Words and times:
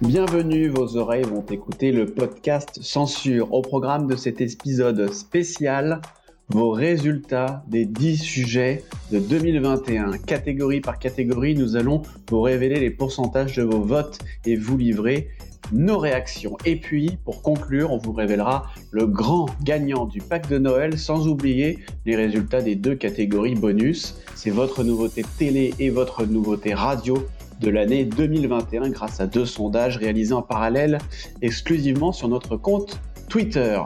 Bienvenue, 0.00 0.68
vos 0.68 0.96
oreilles 0.96 1.24
vont 1.24 1.44
écouter 1.50 1.90
le 1.90 2.06
podcast 2.06 2.78
Censure. 2.80 3.52
Au 3.52 3.62
programme 3.62 4.06
de 4.06 4.14
cet 4.14 4.40
épisode 4.40 5.12
spécial, 5.12 6.00
vos 6.48 6.70
résultats 6.70 7.64
des 7.66 7.84
10 7.84 8.16
sujets 8.16 8.84
de 9.10 9.18
2021. 9.18 10.18
Catégorie 10.18 10.80
par 10.80 11.00
catégorie, 11.00 11.56
nous 11.56 11.74
allons 11.74 12.02
vous 12.30 12.40
révéler 12.40 12.78
les 12.78 12.90
pourcentages 12.90 13.56
de 13.56 13.64
vos 13.64 13.80
votes 13.80 14.20
et 14.46 14.54
vous 14.54 14.78
livrer 14.78 15.30
nos 15.72 15.98
réactions. 15.98 16.56
Et 16.64 16.76
puis, 16.76 17.18
pour 17.24 17.42
conclure, 17.42 17.90
on 17.90 17.98
vous 17.98 18.12
révélera 18.12 18.70
le 18.92 19.04
grand 19.04 19.46
gagnant 19.64 20.06
du 20.06 20.20
pack 20.20 20.48
de 20.48 20.58
Noël, 20.58 20.96
sans 20.96 21.26
oublier 21.26 21.80
les 22.06 22.14
résultats 22.14 22.62
des 22.62 22.76
deux 22.76 22.94
catégories 22.94 23.56
bonus. 23.56 24.14
C'est 24.36 24.50
votre 24.50 24.84
nouveauté 24.84 25.24
télé 25.38 25.74
et 25.80 25.90
votre 25.90 26.24
nouveauté 26.24 26.72
radio 26.72 27.26
de 27.60 27.70
l'année 27.70 28.04
2021 28.04 28.90
grâce 28.90 29.20
à 29.20 29.26
deux 29.26 29.46
sondages 29.46 29.96
réalisés 29.96 30.34
en 30.34 30.42
parallèle 30.42 30.98
exclusivement 31.42 32.12
sur 32.12 32.28
notre 32.28 32.56
compte 32.56 33.00
Twitter. 33.28 33.80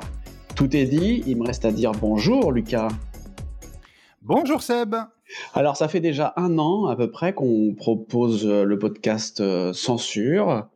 Tout 0.55 0.77
est 0.77 0.85
dit, 0.85 1.23
il 1.27 1.39
me 1.39 1.47
reste 1.47 1.65
à 1.65 1.73
dire 1.73 1.93
bonjour 1.93 2.53
Lucas. 2.53 2.89
Bonjour 4.21 4.63
Seb. 4.63 4.95
Alors 5.55 5.77
ça 5.77 5.89
fait 5.89 6.01
déjà 6.01 6.33
un 6.37 6.59
an 6.59 6.87
à 6.87 6.97
peu 6.97 7.11
près 7.11 7.33
qu'on 7.33 7.75
propose 7.75 8.47
euh, 8.47 8.65
le 8.65 8.79
podcast 8.79 9.41
euh, 9.41 9.73
Censure. 9.73 10.69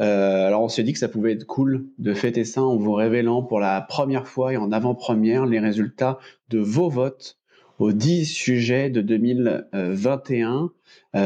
Euh, 0.00 0.46
alors 0.46 0.62
on 0.62 0.68
s'est 0.68 0.82
dit 0.82 0.92
que 0.92 0.98
ça 0.98 1.08
pouvait 1.08 1.32
être 1.32 1.46
cool 1.46 1.86
de 1.98 2.14
fêter 2.14 2.44
ça 2.44 2.62
en 2.62 2.76
vous 2.76 2.92
révélant 2.92 3.42
pour 3.42 3.58
la 3.60 3.80
première 3.80 4.26
fois 4.26 4.52
et 4.52 4.56
en 4.56 4.70
avant-première 4.70 5.46
les 5.46 5.60
résultats 5.60 6.18
de 6.50 6.58
vos 6.58 6.90
votes 6.90 7.38
aux 7.82 7.92
10 7.92 8.26
sujets 8.26 8.90
de 8.90 9.00
2021. 9.00 10.70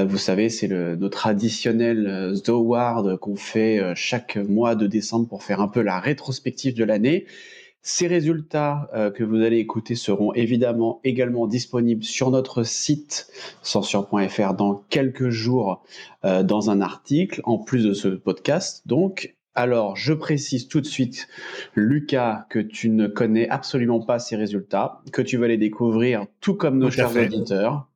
vous 0.07 0.19
savez, 0.19 0.49
c'est 0.49 0.67
le, 0.67 0.97
nos 0.97 1.09
traditionnels 1.09 2.35
The 2.43 2.49
Award 2.49 3.19
qu'on 3.19 3.37
fait 3.37 3.81
chaque 3.95 4.37
mois 4.37 4.75
de 4.75 4.87
décembre 4.87 5.29
pour 5.29 5.43
faire 5.43 5.61
un 5.61 5.69
peu 5.69 5.83
la 5.83 6.01
rétrospective 6.01 6.75
de 6.75 6.85
l'année. 6.85 7.27
Ces 7.89 8.09
résultats 8.09 8.91
euh, 8.95 9.13
que 9.13 9.23
vous 9.23 9.37
allez 9.37 9.59
écouter 9.59 9.95
seront 9.95 10.33
évidemment 10.33 10.99
également 11.05 11.47
disponibles 11.47 12.03
sur 12.03 12.33
notre 12.33 12.65
site 12.65 13.29
censure.fr 13.63 14.55
dans 14.55 14.83
quelques 14.91 15.29
jours 15.29 15.85
euh, 16.25 16.43
dans 16.43 16.69
un 16.69 16.81
article, 16.81 17.41
en 17.45 17.59
plus 17.59 17.85
de 17.85 17.93
ce 17.93 18.09
podcast. 18.09 18.83
Donc, 18.87 19.37
alors, 19.57 19.97
je 19.97 20.13
précise 20.13 20.69
tout 20.69 20.83
de 20.83 20.87
suite, 20.87 21.29
Lucas, 21.75 22.45
que 22.51 22.59
tu 22.59 22.91
ne 22.91 23.07
connais 23.07 23.49
absolument 23.49 24.01
pas 24.01 24.19
ces 24.19 24.37
résultats, 24.37 25.01
que 25.13 25.23
tu 25.23 25.39
vas 25.39 25.49
les 25.49 25.57
découvrir 25.57 26.27
tout 26.43 26.55
comme 26.55 26.79
nos 26.79 26.91
chers 26.91 27.17
auditeurs. 27.17 27.89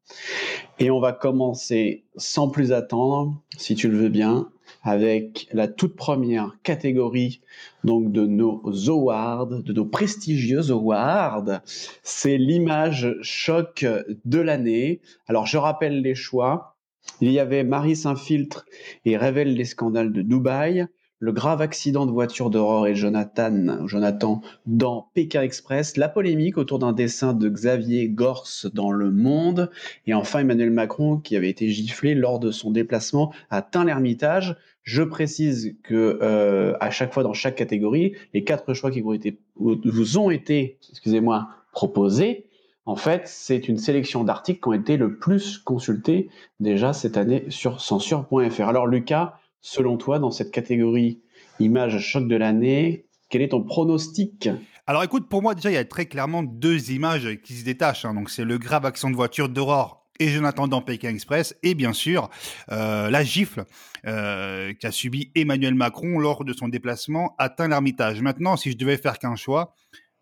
Et 0.79 0.91
on 0.91 1.01
va 1.01 1.13
commencer 1.13 2.05
sans 2.17 2.49
plus 2.49 2.73
attendre, 2.73 3.39
si 3.59 3.75
tu 3.75 3.89
le 3.89 3.99
veux 3.99 4.09
bien, 4.09 4.49
avec 4.83 5.49
la 5.53 5.69
toute 5.69 5.97
première 5.97 6.57
catégorie 6.63 7.43
donc 7.85 8.11
de 8.11 8.25
nos 8.25 8.63
awards, 8.89 9.63
de 9.63 9.73
nos 9.75 9.85
prestigieux 9.85 10.71
awards. 10.71 11.61
C'est 12.03 12.39
l'image 12.39 13.17
choc 13.21 13.85
de 14.25 14.41
l'année. 14.41 15.03
Alors 15.29 15.47
je 15.47 15.59
rappelle 15.59 16.01
les 16.01 16.15
choix. 16.15 16.79
Il 17.21 17.31
y 17.31 17.39
avait 17.39 17.65
Marie 17.65 17.97
s'infiltre 17.97 18.65
et 19.05 19.19
révèle 19.19 19.55
les 19.55 19.67
scandales 19.67 20.13
de 20.13 20.23
Dubaï 20.23 20.87
le 21.21 21.33
grave 21.33 21.61
accident 21.61 22.07
de 22.07 22.11
voiture 22.11 22.49
d'Aurore 22.49 22.87
et 22.87 22.95
Jonathan, 22.95 23.87
Jonathan 23.87 24.41
dans 24.67 25.11
Pékin 25.15 25.43
Express, 25.43 25.99
la 25.99 26.09
polémique 26.09 26.57
autour 26.57 26.79
d'un 26.79 26.95
dessin 26.95 27.35
de 27.35 27.49
Xavier 27.49 28.09
Gorce 28.09 28.67
dans 28.73 28.91
Le 28.91 29.11
Monde, 29.11 29.71
et 30.07 30.15
enfin 30.15 30.41
Emmanuel 30.41 30.71
Macron 30.71 31.19
qui 31.19 31.37
avait 31.37 31.51
été 31.51 31.69
giflé 31.69 32.15
lors 32.15 32.41
de 32.41 32.51
son 32.51 32.71
déplacement 32.71 33.33
à 33.51 33.61
Tain-l'Hermitage. 33.61 34.57
Je 34.83 35.03
précise 35.03 35.77
que 35.83 36.19
euh, 36.23 36.73
à 36.81 36.91
chaque 36.91 37.13
fois 37.13 37.23
dans 37.23 37.35
chaque 37.35 37.55
catégorie, 37.55 38.15
les 38.33 38.43
quatre 38.43 38.73
choix 38.73 38.91
qui 38.91 39.03
vous, 39.03 39.15
vous 39.57 40.19
ont 40.19 40.31
été, 40.31 40.79
excusez-moi, 40.91 41.49
proposés. 41.73 42.47
En 42.87 42.97
fait, 42.97 43.23
c'est 43.27 43.69
une 43.69 43.77
sélection 43.77 44.25
d'articles 44.25 44.61
qui 44.61 44.69
ont 44.69 44.73
été 44.73 44.97
le 44.97 45.17
plus 45.17 45.59
consultés 45.59 46.31
déjà 46.61 46.95
cette 46.95 47.19
année 47.19 47.45
sur 47.51 47.79
censure.fr. 47.81 48.63
Alors 48.63 48.87
Lucas, 48.87 49.35
selon 49.61 49.97
toi, 49.97 50.19
dans 50.19 50.31
cette 50.31 50.51
catégorie 50.51 51.21
image 51.59 51.99
choc 51.99 52.27
de 52.27 52.37
l'année, 52.37 53.07
quel 53.29 53.43
est 53.43 53.49
ton 53.49 53.63
pronostic? 53.63 54.49
Alors 54.87 55.05
écoute, 55.05 55.29
pour 55.29 55.43
moi 55.43 55.55
déjà, 55.55 55.71
il 55.71 55.75
y 55.75 55.77
a 55.77 55.85
très 55.85 56.07
clairement 56.07 56.43
deux 56.43 56.91
images 56.91 57.39
qui 57.45 57.55
se 57.55 57.65
détachent. 57.65 58.05
Hein. 58.05 58.15
Donc 58.15 58.31
c'est 58.31 58.45
le 58.45 58.59
grave 58.59 58.85
accident 58.85 59.11
de 59.11 59.17
voiture 59.17 59.49
d'Aurore 59.49 60.01
et 60.19 60.29
Jonathan 60.29 60.69
dans 60.69 60.83
Pékin 60.83 61.09
Express, 61.09 61.57
et 61.63 61.75
bien 61.75 61.95
sûr 61.95 62.29
euh, 62.71 63.09
la 63.09 63.25
gifle 63.25 63.65
euh, 64.07 64.75
qu'a 64.75 64.91
subi 64.91 65.31
Emmanuel 65.35 65.75
Macron 65.75 66.19
lors 66.19 66.45
de 66.45 66.53
son 66.53 66.69
déplacement 66.69 67.35
à 67.39 67.49
Tain-l'Hermitage. 67.49 68.21
Maintenant, 68.21 68.57
si 68.59 68.71
je 68.71 68.77
devais 68.77 68.99
faire 68.99 69.19
qu'un 69.19 69.35
choix, 69.37 69.75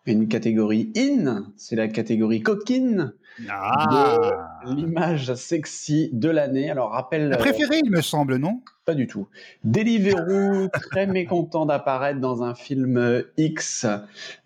une 0.07 0.29
catégorie 0.29 0.93
in, 0.97 1.47
c'est 1.57 1.77
la 1.77 1.89
catégorie 1.89 2.43
coquine 2.43 3.15
ah. 3.49 4.50
L'image 4.65 5.35
sexy 5.35 6.11
de 6.13 6.29
l'année. 6.29 6.71
Alors 6.71 6.91
rappelle. 6.91 7.29
La 7.29 7.37
préférée, 7.37 7.81
il 7.85 7.91
me 7.91 8.01
semble, 8.01 8.37
non? 8.37 8.61
Pas 8.85 8.95
du 8.95 9.07
tout. 9.07 9.29
Deliveroo, 9.63 10.69
très 10.73 11.07
mécontent 11.07 11.67
d'apparaître 11.67 12.19
dans 12.21 12.43
un 12.43 12.55
film 12.55 13.23
X. 13.37 13.87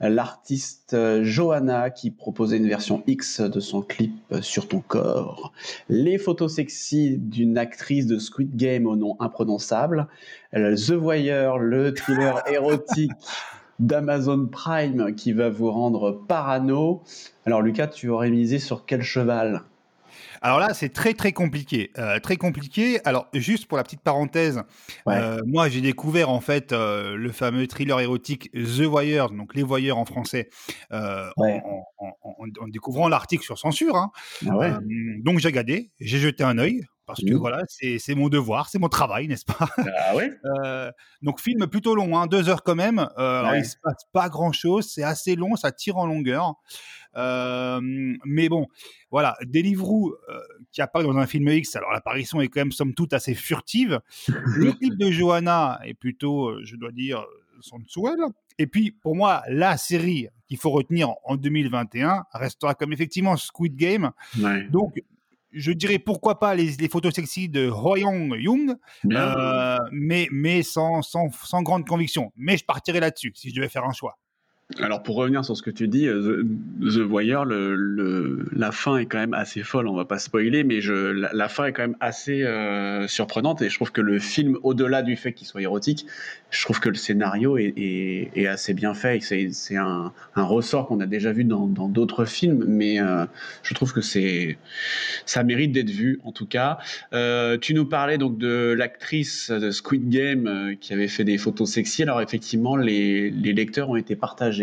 L'artiste 0.00 0.96
Johanna 1.22 1.90
qui 1.90 2.10
proposait 2.10 2.58
une 2.58 2.68
version 2.68 3.02
X 3.06 3.40
de 3.40 3.60
son 3.60 3.80
clip 3.80 4.12
sur 4.40 4.68
ton 4.68 4.80
corps. 4.80 5.52
Les 5.88 6.18
photos 6.18 6.56
sexy 6.56 7.16
d'une 7.18 7.56
actrice 7.56 8.06
de 8.06 8.18
Squid 8.18 8.54
Game 8.56 8.86
au 8.86 8.96
nom 8.96 9.16
imprononçable. 9.20 10.08
The 10.52 10.92
Voyeur, 10.92 11.58
le 11.58 11.94
thriller 11.94 12.42
érotique 12.52 13.12
d'Amazon 13.78 14.46
Prime 14.46 15.14
qui 15.14 15.32
va 15.32 15.48
vous 15.48 15.70
rendre 15.70 16.12
parano. 16.28 17.02
Alors 17.46 17.62
Lucas, 17.62 17.88
tu 17.88 18.08
aurais 18.08 18.30
misé 18.30 18.58
sur 18.58 18.86
quel 18.86 19.02
cheval? 19.02 19.62
Alors 20.44 20.58
là, 20.58 20.74
c'est 20.74 20.90
très 20.90 21.14
très 21.14 21.32
compliqué, 21.32 21.90
euh, 21.96 22.20
très 22.20 22.36
compliqué. 22.36 23.00
Alors 23.06 23.28
juste 23.32 23.64
pour 23.64 23.78
la 23.78 23.82
petite 23.82 24.02
parenthèse, 24.02 24.60
euh, 25.08 25.40
moi 25.46 25.70
j'ai 25.70 25.80
découvert 25.80 26.28
en 26.28 26.42
fait 26.42 26.72
euh, 26.72 27.16
le 27.16 27.32
fameux 27.32 27.66
thriller 27.66 27.98
érotique 27.98 28.52
The 28.52 28.82
Voyeur, 28.82 29.30
donc 29.30 29.54
les 29.54 29.62
voyeurs 29.62 29.96
en 29.96 30.04
français, 30.04 30.50
en, 30.90 31.30
découvrant 32.68 33.08
l'article 33.08 33.42
sur 33.42 33.58
censure. 33.58 33.96
Hein. 33.96 34.10
Ah 34.46 34.80
donc 35.24 35.38
j'ai 35.38 35.48
regardé, 35.48 35.92
j'ai 35.98 36.18
jeté 36.18 36.44
un 36.44 36.58
œil 36.58 36.82
parce 37.06 37.20
que 37.20 37.34
Mmh. 37.34 37.38
voilà, 37.38 37.62
c'est 37.68 38.14
mon 38.14 38.28
devoir, 38.28 38.68
c'est 38.68 38.78
mon 38.78 38.88
travail, 38.88 39.28
n'est-ce 39.28 39.44
pas? 39.44 39.68
Ah 39.78 40.14
ouais? 40.14 40.30
Donc 41.22 41.40
film 41.40 41.66
plutôt 41.66 41.94
long, 41.94 42.18
hein, 42.18 42.26
2 42.26 42.48
heures 42.48 42.62
quand 42.62 42.74
même. 42.74 43.06
Alors 43.16 43.54
il 43.56 43.64
se 43.64 43.76
passe 43.82 44.04
pas 44.12 44.28
grand-chose, 44.28 44.90
c'est 44.90 45.02
assez 45.02 45.36
long, 45.36 45.56
ça 45.56 45.72
tire 45.72 45.96
en 45.96 46.06
longueur. 46.06 46.54
Hem, 47.16 48.18
mais 48.24 48.48
bon, 48.48 48.66
voilà, 49.10 49.36
Deliveroo, 49.42 50.10
heu, 50.28 50.40
qui 50.72 50.82
apparaît 50.82 51.04
dans 51.04 51.16
un 51.16 51.26
film 51.26 51.48
X, 51.48 51.76
alors 51.76 51.92
l'apparition 51.92 52.40
est 52.40 52.48
quand 52.48 52.60
même 52.60 52.72
somme 52.72 52.94
toute 52.94 53.12
assez 53.12 53.34
furtive. 53.34 54.00
Le 54.56 54.72
clip 54.72 54.96
de 54.96 55.10
Johanna 55.10 55.80
est 55.84 55.94
plutôt, 55.94 56.50
heu, 56.50 56.60
je 56.64 56.76
dois 56.76 56.92
dire, 56.92 57.20
heu, 57.20 57.60
sensuel. 57.60 58.18
Et 58.58 58.66
puis 58.66 58.90
pour 58.92 59.16
moi, 59.16 59.42
la 59.48 59.76
série 59.76 60.28
qu'il 60.46 60.58
faut 60.58 60.70
retenir 60.70 61.10
en 61.24 61.36
2021 61.36 62.24
restera 62.32 62.74
comme 62.74 62.92
effectivement 62.92 63.36
Squid 63.36 63.74
Game. 63.76 64.10
Ouais. 64.40 64.68
Donc 64.68 65.02
je 65.52 65.72
dirais 65.72 65.98
pourquoi 65.98 66.38
pas 66.38 66.54
les 66.54 66.72
les 66.72 66.88
photos 66.88 67.14
sexy 67.14 67.48
de 67.48 67.66
Hyo 67.66 67.96
Young. 68.36 68.76
Heu, 69.06 69.78
mais 69.92 70.28
mais 70.30 70.62
sans 70.62 71.02
sans 71.02 71.30
sans 71.30 71.62
grande 71.62 71.86
conviction. 71.86 72.32
Mais 72.36 72.56
je 72.56 72.64
partirais 72.64 73.00
là-dessus, 73.00 73.32
si 73.34 73.50
je 73.50 73.54
devais 73.56 73.68
faire 73.68 73.84
un 73.84 73.92
choix. 73.92 74.18
Alors 74.80 75.02
pour 75.02 75.16
revenir 75.16 75.44
sur 75.44 75.54
ce 75.56 75.62
que 75.62 75.70
tu 75.70 75.88
dis, 75.88 76.06
euh, 76.08 76.42
The, 76.80 76.98
Voyeur, 76.98 77.44
la 77.44 78.72
fin 78.72 78.96
est 78.96 79.04
quand 79.04 79.18
même 79.18 79.34
assez 79.34 79.62
folle, 79.62 79.86
on 79.88 79.94
va 79.94 80.06
pas 80.06 80.18
spoiler, 80.18 80.64
mais 80.64 80.80
la, 80.80 81.48
fin 81.50 81.66
est 81.66 81.72
quand 81.72 81.82
même 81.82 81.96
assez 82.00 82.42
euh, 82.42 83.06
surprenante 83.06 83.60
et 83.60 83.68
je 83.68 83.74
trouve 83.74 83.92
que 83.92 84.00
le 84.00 84.18
film, 84.18 84.56
au-delà 84.62 85.02
du 85.02 85.16
fait 85.16 85.34
qu'il 85.34 85.46
soit 85.46 85.60
érotique, 85.60 86.06
je 86.50 86.62
trouve 86.64 86.80
que 86.80 86.88
le 86.88 86.94
scénario 86.94 87.58
est, 87.58 88.46
assez 88.46 88.72
bien 88.72 88.94
fait. 88.94 89.20
C'est 89.20 89.76
un, 89.76 90.12
ressort 90.34 90.86
qu'on 90.86 91.00
a 91.00 91.06
déjà 91.06 91.32
vu 91.32 91.44
dans 91.44 91.66
d'autres 91.66 92.24
films, 92.24 92.64
mais 92.66 93.00
euh, 93.00 93.26
je 93.62 93.74
trouve 93.74 93.92
que 93.92 94.00
c'est 94.00 94.56
ça 95.26 95.42
mérite 95.42 95.72
d'être 95.72 95.90
vu 95.90 96.20
en 96.24 96.32
tout 96.32 96.46
cas. 96.46 96.78
Tu 97.60 97.74
nous 97.74 97.84
parlais 97.84 98.16
donc 98.16 98.38
de 98.38 98.74
l'actrice 98.76 99.50
de 99.50 99.70
Squid 99.70 100.08
Game 100.08 100.74
qui 100.80 100.94
avait 100.94 101.08
fait 101.08 101.24
des 101.24 101.36
photos 101.36 101.70
sexy. 101.70 102.02
Alors 102.02 102.22
effectivement, 102.22 102.76
les 102.76 103.30
lecteurs 103.30 103.90
ont 103.90 103.96
été 103.96 104.16
partagés 104.16 104.53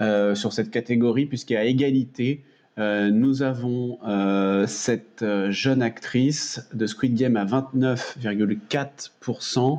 euh, 0.00 0.34
sur 0.34 0.52
cette 0.52 0.70
catégorie 0.70 1.26
puisqu'à 1.26 1.64
égalité, 1.64 2.42
euh, 2.76 3.10
nous 3.10 3.42
avons 3.42 3.98
euh, 4.04 4.66
cette 4.66 5.22
euh, 5.22 5.52
jeune 5.52 5.80
actrice 5.80 6.68
de 6.74 6.88
Squid 6.88 7.14
Game 7.14 7.36
à 7.36 7.44
29,4%, 7.44 9.78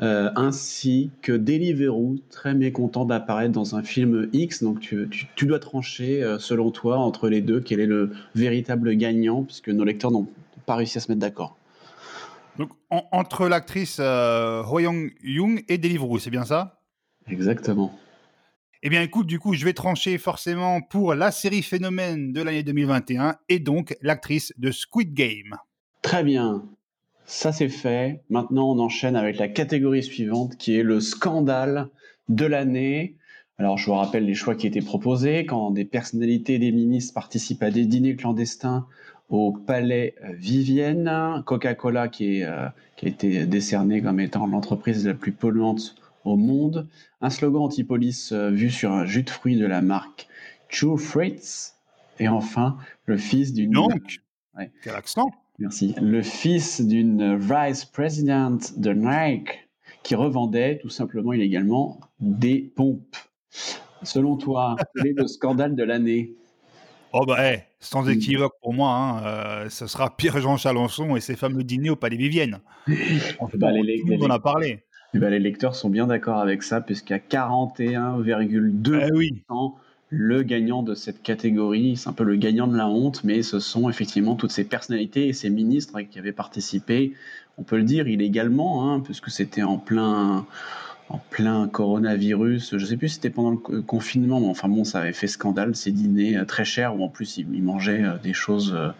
euh, 0.00 0.30
ainsi 0.36 1.10
que 1.22 1.32
Deliveroo, 1.32 2.16
très 2.30 2.54
mécontent 2.54 3.04
d'apparaître 3.04 3.52
dans 3.52 3.76
un 3.76 3.82
film 3.82 4.28
X. 4.32 4.62
Donc 4.62 4.80
tu, 4.80 5.06
tu- 5.10 5.26
tu 5.36 5.44
dois 5.46 5.58
trancher, 5.58 6.22
euh, 6.22 6.38
selon 6.38 6.70
toi, 6.70 6.96
entre 6.98 7.28
les 7.28 7.40
deux, 7.42 7.60
quel 7.60 7.80
est 7.80 7.86
le 7.86 8.10
véritable 8.34 8.94
gagnant, 8.96 9.42
puisque 9.42 9.68
nos 9.68 9.84
lecteurs 9.84 10.10
n'ont 10.10 10.26
pas 10.66 10.76
réussi 10.76 10.96
à 10.98 11.00
se 11.02 11.10
mettre 11.10 11.20
d'accord. 11.20 11.56
Donc 12.58 12.70
en 12.90 13.04
entre 13.12 13.48
l'actrice, 13.48 13.98
heu, 14.00 14.62
Hyo 14.66 14.92
Young 15.22 15.64
et 15.68 15.78
Deliveroo, 15.78 16.18
c'est 16.18 16.30
bien 16.30 16.44
ça? 16.44 16.80
Exactement. 17.28 17.92
Eh 18.82 18.88
bien 18.88 19.02
écoute, 19.02 19.26
du 19.26 19.38
coup, 19.38 19.52
je 19.52 19.66
vais 19.66 19.74
trancher 19.74 20.16
forcément 20.16 20.80
pour 20.80 21.12
la 21.12 21.30
série 21.30 21.60
phénomène 21.60 22.32
de 22.32 22.40
l'année 22.40 22.62
2021 22.62 23.36
et 23.50 23.58
donc 23.58 23.94
l'actrice 24.00 24.54
de 24.56 24.70
Squid 24.70 25.12
Game. 25.12 25.54
Très 26.00 26.24
bien. 26.24 26.64
Ça 27.26 27.52
c'est 27.52 27.68
fait. 27.68 28.22
Maintenant, 28.30 28.70
on 28.70 28.78
enchaîne 28.78 29.16
avec 29.16 29.36
la 29.36 29.48
catégorie 29.48 30.02
suivante 30.02 30.56
qui 30.56 30.78
est 30.78 30.82
le 30.82 31.00
scandale 31.00 31.90
de 32.30 32.46
l'année. 32.46 33.16
Alors, 33.58 33.76
je 33.76 33.84
vous 33.84 33.92
rappelle 33.92 34.24
les 34.24 34.32
choix 34.32 34.54
qui 34.54 34.66
étaient 34.66 34.80
proposés. 34.80 35.44
Quand 35.44 35.70
des 35.72 35.84
personnalités 35.84 36.58
des 36.58 36.72
ministres 36.72 37.12
participent 37.12 37.62
à 37.62 37.70
des 37.70 37.84
dîners 37.84 38.16
clandestins 38.16 38.86
au 39.28 39.52
palais 39.52 40.14
Vivienne, 40.22 41.42
Coca-Cola 41.44 42.08
qui, 42.08 42.42
euh, 42.44 42.66
qui 42.96 43.04
a 43.04 43.08
été 43.10 43.44
décerné 43.44 44.00
comme 44.00 44.20
étant 44.20 44.46
l'entreprise 44.46 45.06
la 45.06 45.12
plus 45.12 45.32
polluante 45.32 45.99
au 46.24 46.36
monde, 46.36 46.88
un 47.20 47.30
slogan 47.30 47.62
anti-police 47.62 48.32
euh, 48.32 48.50
vu 48.50 48.70
sur 48.70 48.92
un 48.92 49.04
jus 49.04 49.22
de 49.22 49.30
fruits 49.30 49.56
de 49.56 49.66
la 49.66 49.80
marque 49.82 50.28
True 50.70 50.98
Fruits, 50.98 51.72
et 52.18 52.28
enfin 52.28 52.76
le 53.06 53.16
fils 53.16 53.52
d'une 53.52 53.70
Donc, 53.72 54.20
Ouais. 54.56 54.70
quel 54.82 54.94
accent 54.94 55.30
Merci. 55.58 55.94
Le 56.00 56.22
fils 56.22 56.80
d'une 56.80 57.36
vice-présidente 57.36 58.78
de 58.78 58.92
Nike 58.92 59.68
qui 60.02 60.14
revendait 60.14 60.78
tout 60.78 60.88
simplement 60.88 61.32
illégalement 61.32 62.00
des 62.20 62.58
pompes. 62.74 63.16
Selon 64.02 64.36
toi, 64.36 64.76
quel 64.96 65.08
est 65.08 65.12
le 65.18 65.26
scandale 65.26 65.76
de 65.76 65.82
l'année? 65.84 66.34
Oh 67.12 67.26
bah, 67.26 67.38
sans 67.80 68.08
équivoque 68.08 68.54
pour 68.62 68.72
moi, 68.72 68.90
hein, 68.92 69.64
heu, 69.64 69.68
ce 69.68 69.86
sera 69.86 70.16
Pierre-Jean 70.16 70.56
Chalençon 70.56 71.16
et 71.16 71.20
ses 71.20 71.36
fameux 71.36 71.64
dîners 71.64 71.90
au 71.90 71.96
Palais 71.96 72.16
Vivienne. 72.16 72.60
Bah, 73.54 73.70
les- 73.72 73.82
les- 74.04 74.24
en 74.24 74.30
a 74.30 74.38
parlé. 74.38 74.84
Eh 75.14 75.18
ben, 75.18 75.30
Les 75.30 75.38
lecteurs 75.38 75.74
sont 75.74 75.90
bien 75.90 76.06
d'accord 76.06 76.38
avec 76.38 76.62
ça, 76.62 76.80
puisqu'à 76.80 77.18
41,2%, 77.18 79.08
Eh 79.08 79.12
oui. 79.12 79.44
le 80.10 80.42
gagnant 80.42 80.82
de 80.82 80.94
cette 80.94 81.22
catégorie, 81.22 81.96
c'est 81.96 82.08
un 82.08 82.12
peu 82.12 82.24
le 82.24 82.36
gagnant 82.36 82.66
de 82.66 82.76
la 82.76 82.88
honte, 82.88 83.22
mais 83.24 83.42
ce 83.42 83.58
sont 83.60 83.88
effectivement 83.88 84.36
toutes 84.36 84.52
ces 84.52 84.64
personnalités 84.64 85.28
et 85.28 85.32
ces 85.32 85.50
ministres 85.50 86.00
qui 86.02 86.18
avaient 86.18 86.32
participé, 86.32 87.14
on 87.58 87.62
peut 87.64 87.76
le 87.76 87.84
dire 87.84 88.08
illégalement, 88.08 88.92
hein, 88.92 89.00
puisque 89.00 89.30
c'était 89.30 89.62
en 89.62 89.78
plein, 89.78 90.46
en 91.08 91.18
plein 91.30 91.68
coronavirus. 91.68 92.76
Je 92.78 92.86
sais 92.86 92.96
plus 92.96 93.08
si 93.10 93.14
c'était 93.16 93.30
pendant 93.30 93.50
le 93.52 93.56
co- 93.58 93.82
confinement, 93.82 94.40
mais 94.40 94.48
enfin 94.48 94.68
bon, 94.68 94.84
ça 94.84 95.00
avait 95.00 95.12
fait 95.12 95.26
scandale, 95.28 95.76
ces 95.76 95.92
dîners 95.92 96.36
euh, 96.38 96.44
très 96.44 96.64
chers, 96.64 96.96
où 96.98 97.04
en 97.04 97.08
plus 97.08 97.38
ils, 97.38 97.48
ils 97.54 97.62
mangeaient 97.62 98.04
euh, 98.04 98.18
des 98.18 98.32
choses 98.34 98.72
euh, 98.76 98.90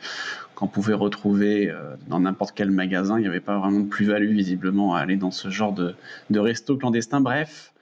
qu'on 0.60 0.66
pouvait 0.66 0.94
retrouver 0.94 1.70
euh, 1.70 1.96
dans 2.06 2.20
n'importe 2.20 2.52
quel 2.54 2.70
magasin. 2.70 3.18
Il 3.18 3.22
n'y 3.22 3.28
avait 3.28 3.40
pas 3.40 3.58
vraiment 3.58 3.80
de 3.80 3.88
plus-value 3.88 4.30
visiblement 4.30 4.94
à 4.94 5.00
aller 5.00 5.16
dans 5.16 5.30
ce 5.30 5.48
genre 5.48 5.72
de, 5.72 5.94
resto 6.38 6.76
clandestin. 6.76 7.22
Bref, 7.22 7.72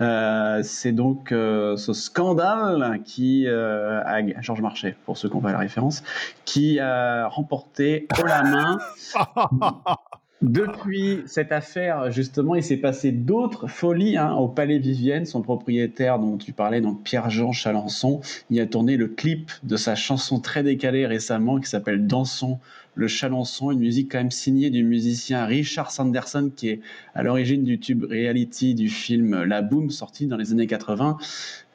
euh, 0.00 0.62
c'est 0.64 0.92
donc 0.92 1.30
euh, 1.30 1.76
ce 1.76 1.92
scandale 1.92 3.00
qui 3.04 3.46
euh, 3.46 4.02
Georges 4.40 4.62
Marchais, 4.62 4.96
pour 5.04 5.18
ceux 5.18 5.28
qui 5.28 5.34
n'ont 5.36 5.42
pas 5.42 5.52
la 5.52 5.58
référence, 5.58 6.02
qui 6.46 6.80
a 6.80 7.28
remporté 7.28 8.08
la 8.24 8.42
main. 8.42 8.78
Depuis 10.42 11.22
cette 11.26 11.52
affaire, 11.52 12.10
justement, 12.10 12.56
il 12.56 12.64
s'est 12.64 12.76
passé 12.76 13.12
d'autres 13.12 13.68
folies 13.68 14.16
hein, 14.16 14.34
au 14.34 14.48
Palais 14.48 14.78
Vivienne. 14.78 15.24
Son 15.24 15.40
propriétaire, 15.40 16.18
dont 16.18 16.36
tu 16.36 16.52
parlais, 16.52 16.80
donc 16.80 17.04
Pierre-Jean 17.04 17.52
Chalençon, 17.52 18.20
il 18.50 18.60
a 18.60 18.66
tourné 18.66 18.96
le 18.96 19.06
clip 19.06 19.52
de 19.62 19.76
sa 19.76 19.94
chanson 19.94 20.40
très 20.40 20.64
décalée 20.64 21.06
récemment 21.06 21.60
qui 21.60 21.70
s'appelle 21.70 22.08
Dansons 22.08 22.58
le 22.94 23.08
Chalençon, 23.08 23.70
une 23.70 23.78
musique 23.78 24.12
quand 24.12 24.18
même 24.18 24.30
signée 24.30 24.68
du 24.68 24.84
musicien 24.84 25.46
Richard 25.46 25.90
Sanderson 25.90 26.50
qui 26.54 26.68
est 26.68 26.80
à 27.14 27.22
l'origine 27.22 27.64
du 27.64 27.78
tube 27.78 28.04
reality 28.04 28.74
du 28.74 28.88
film 28.88 29.44
La 29.44 29.62
Boom 29.62 29.90
sorti 29.90 30.26
dans 30.26 30.36
les 30.36 30.52
années 30.52 30.66
80. 30.66 31.16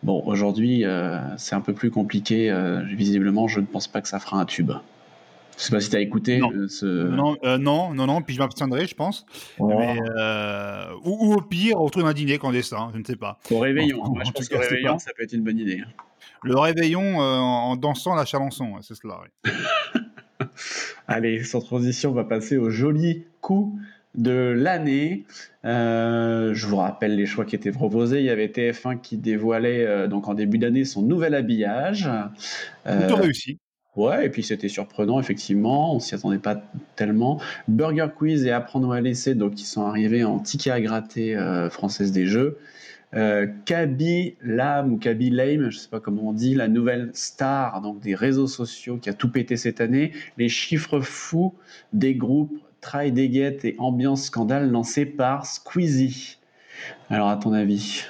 Bon, 0.03 0.21
aujourd'hui, 0.25 0.85
euh, 0.85 1.17
c'est 1.37 1.55
un 1.55 1.61
peu 1.61 1.73
plus 1.73 1.89
compliqué. 1.89 2.51
euh, 2.51 2.83
visiblement, 2.83 3.47
je 3.47 3.61
ne 3.61 3.65
pense 3.65 3.87
pas 3.87 4.01
que 4.01 4.07
ça 4.07 4.19
fera 4.19 4.39
un 4.39 4.45
tube. 4.45 4.73
Je 5.57 5.63
sais 5.63 5.71
pas 5.71 5.79
si 5.81 5.89
tu 5.89 5.95
as 5.95 5.99
écouté 6.01 6.37
Non. 6.37 6.51
euh, 6.53 6.67
ce. 6.67 6.85
Non, 6.85 7.35
euh, 7.43 7.57
non, 7.57 7.93
non, 7.93 8.05
non, 8.05 8.21
puis 8.21 8.35
je 8.35 8.39
m'abstiendrai, 8.39 8.85
je 8.87 8.93
pense. 8.95 9.25
Oh. 9.59 9.67
Mais, 9.67 9.97
euh, 10.17 10.85
ou, 11.03 11.29
ou 11.29 11.33
au 11.33 11.41
pire, 11.41 11.81
autour 11.81 12.03
d'un 12.03 12.13
dîner 12.13 12.37
clandestin, 12.37 12.91
je 12.93 12.99
ne 12.99 13.03
sais 13.03 13.15
pas. 13.15 13.39
Au 13.51 13.59
réveillon. 13.59 14.01
En- 14.03 14.11
Moi, 14.13 14.23
je 14.23 14.29
en 14.29 14.33
pense 14.33 14.47
qu'au 14.49 14.59
réveillon, 14.59 14.93
pas- 14.93 14.99
ça 14.99 15.11
peut 15.17 15.23
être 15.23 15.33
une 15.33 15.43
bonne 15.43 15.57
idée. 15.57 15.81
Le 16.43 16.55
réveillon 16.57 17.17
en 17.17 17.75
dansant 17.75 18.13
la 18.15 18.25
chalençon, 18.25 18.73
ouais, 18.73 18.81
c'est 18.81 18.93
cela. 18.95 19.19
oui. 19.23 19.51
Allez, 21.07 21.43
sans 21.43 21.61
transition, 21.61 22.11
on 22.11 22.13
va 22.13 22.23
passer 22.23 22.57
au 22.57 22.69
joli 22.69 23.25
coup 23.41 23.79
de 24.15 24.31
l'année. 24.55 25.25
Euh, 25.65 26.53
je 26.53 26.67
vous 26.67 26.77
rappelle 26.77 27.15
les 27.15 27.25
choix 27.25 27.45
qui 27.45 27.55
étaient 27.55 27.71
proposés. 27.71 28.19
Il 28.19 28.25
y 28.25 28.29
avait 28.29 28.47
TF1 28.47 28.99
qui 28.99 29.17
dévoilait 29.17 29.85
euh, 29.85 30.07
donc 30.07 30.27
en 30.27 30.33
début 30.33 30.57
d'année 30.57 30.85
son 30.85 31.01
nouvel 31.01 31.33
habillage. 31.33 32.09
Euh, 32.85 32.99
Plutôt 33.07 33.21
réussi. 33.21 33.59
Ouais, 33.97 34.27
et 34.27 34.29
puis 34.29 34.43
c'était 34.43 34.69
surprenant, 34.69 35.19
effectivement, 35.19 35.95
on 35.95 35.99
s'y 35.99 36.13
attendait 36.13 36.37
pas 36.37 36.61
tellement. 36.95 37.41
Burger 37.67 38.09
Quiz 38.15 38.45
et 38.45 38.51
Apprendre 38.51 38.91
à 38.91 39.01
laisser, 39.01 39.33
donc 39.33 39.55
qui 39.55 39.65
sont 39.65 39.81
arrivés 39.81 40.23
en 40.23 40.37
ticket 40.37 40.69
à 40.69 40.79
gratter 40.79 41.35
euh, 41.35 41.71
française 41.71 42.11
des 42.11 42.27
jeux. 42.27 42.59
Euh, 43.15 43.47
Kaby 43.65 44.35
Lam 44.43 44.93
ou 44.93 44.97
Kaby 44.97 45.31
Lame, 45.31 45.71
je 45.71 45.77
sais 45.79 45.89
pas 45.89 45.99
comment 45.99 46.29
on 46.29 46.33
dit, 46.33 46.53
la 46.53 46.67
nouvelle 46.67 47.09
star 47.13 47.81
donc 47.81 47.99
des 47.99 48.13
réseaux 48.13 48.47
sociaux 48.47 48.97
qui 48.97 49.09
a 49.09 49.13
tout 49.13 49.31
pété 49.31 49.57
cette 49.57 49.81
année. 49.81 50.11
Les 50.37 50.49
chiffres 50.49 50.99
fous 50.99 51.55
des 51.91 52.13
groupes 52.13 52.55
Try 52.81 53.11
Get 53.15 53.59
et 53.63 53.75
Ambiance 53.79 54.25
Scandale 54.25 54.69
lancés 54.69 55.05
par 55.07 55.47
Squeezie. 55.47 56.37
Alors, 57.09 57.29
à 57.29 57.37
ton 57.37 57.53
avis? 57.53 58.05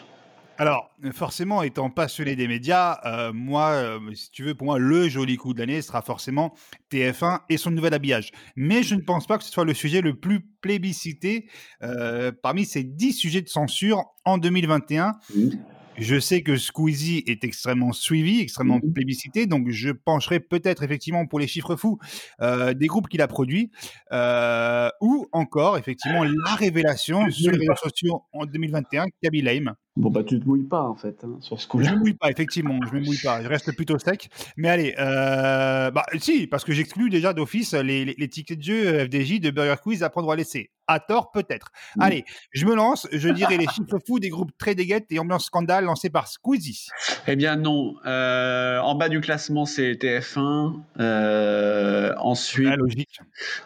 Alors, 0.59 0.89
forcément, 1.13 1.61
étant 1.61 1.89
passionné 1.89 2.35
des 2.35 2.47
médias, 2.47 2.99
euh, 3.05 3.31
moi, 3.31 3.69
euh, 3.73 3.99
si 4.15 4.31
tu 4.31 4.43
veux, 4.43 4.55
pour 4.55 4.65
moi, 4.65 4.79
le 4.79 5.07
joli 5.07 5.37
coup 5.37 5.53
de 5.53 5.59
l'année 5.59 5.81
sera 5.81 6.01
forcément 6.01 6.55
TF1 6.91 7.41
et 7.49 7.57
son 7.57 7.69
nouvel 7.71 7.93
habillage. 7.93 8.31
Mais 8.55 8.81
je 8.81 8.95
ne 8.95 9.01
pense 9.01 9.27
pas 9.27 9.37
que 9.37 9.43
ce 9.43 9.51
soit 9.51 9.65
le 9.65 9.73
sujet 9.75 10.01
le 10.01 10.15
plus 10.15 10.41
plébiscité 10.61 11.47
euh, 11.83 12.31
parmi 12.41 12.65
ces 12.65 12.83
10 12.83 13.13
sujets 13.13 13.41
de 13.41 13.49
censure 13.49 14.03
en 14.25 14.37
2021. 14.37 15.13
Mhm. 15.35 15.59
Je 15.99 16.19
sais 16.19 16.43
que 16.43 16.57
Squeezie 16.57 17.23
est 17.25 17.43
extrêmement 17.43 17.91
suivi, 17.91 18.39
extrêmement 18.39 18.79
Mhm. 18.81 18.93
plébiscité, 18.93 19.47
donc 19.47 19.69
je 19.71 19.89
pencherai 19.89 20.39
peut-être 20.39 20.83
effectivement 20.83 21.25
pour 21.25 21.39
les 21.39 21.47
chiffres 21.47 21.75
fous 21.75 21.97
euh, 22.39 22.75
des 22.75 22.85
groupes 22.85 23.07
qu'il 23.07 23.21
a 23.21 23.27
produits, 23.27 23.71
euh, 24.11 24.89
ou 25.01 25.27
encore 25.31 25.75
effectivement 25.77 26.23
la 26.23 26.53
révélation 26.55 27.29
sur 27.31 27.51
les 27.51 27.57
réseaux 27.57 27.75
sociaux 27.75 28.21
en 28.31 28.45
2021, 28.45 29.05
Kaby 29.23 29.41
Lame. 29.41 29.73
Bon, 29.99 30.11
bah, 30.11 30.23
tu 30.23 30.39
te 30.39 30.47
mouilles 30.47 30.63
pas, 30.67 30.83
en 30.83 30.95
fait, 30.95 31.23
hein, 31.23 31.37
sur 31.41 31.59
ce 31.59 31.63
Je 31.65 31.67
coup-là. 31.69 31.91
me 31.93 31.97
mouille 31.99 32.13
pas, 32.13 32.29
effectivement, 32.29 32.77
je 32.87 32.95
me 32.95 33.03
mouille 33.03 33.17
pas, 33.23 33.41
je 33.41 33.47
reste 33.47 33.75
plutôt 33.75 33.97
sec. 33.97 34.29
Mais 34.55 34.69
allez, 34.69 34.93
euh, 34.99 35.89
bah 35.91 36.05
si, 36.19 36.45
parce 36.47 36.63
que 36.63 36.71
j'exclus 36.71 37.09
déjà 37.09 37.33
d'office 37.33 37.73
les, 37.73 38.05
les- 38.05 38.15
les 38.17 38.27
tickets 38.29 38.59
de 38.59 38.63
jeu 38.63 38.87
euh, 38.87 39.05
FDJ 39.05 39.39
de 39.39 39.49
Burger 39.49 39.75
Quiz 39.81 40.03
à 40.03 40.09
prendre 40.09 40.27
ou 40.27 40.31
à 40.31 40.35
laisser. 40.35 40.69
À 40.87 40.99
tort, 40.99 41.31
peut-être. 41.31 41.71
Mm. 41.95 42.01
Allez, 42.01 42.25
je 42.51 42.65
me 42.65 42.75
lance, 42.75 43.07
je 43.11 43.27
dirai 43.29 43.57
les 43.57 43.67
chiffres 43.67 43.97
fous 44.05 44.19
des 44.19 44.29
groupes 44.29 44.51
très 44.57 44.75
déguettes 44.75 45.07
et 45.09 45.19
ambiance 45.19 45.45
scandale 45.45 45.85
lancés 45.85 46.09
par 46.11 46.27
Squeezie. 46.27 46.87
Eh 47.27 47.35
bien, 47.35 47.55
non. 47.57 47.95
Euh, 48.05 48.79
en 48.79 48.95
bas 48.95 49.09
du 49.09 49.19
classement, 49.19 49.65
c'est 49.65 49.93
TF1. 49.95 50.75
Euh, 50.99 52.13
ensuite, 52.19 52.67
La 52.69 52.75
logique. 52.75 53.19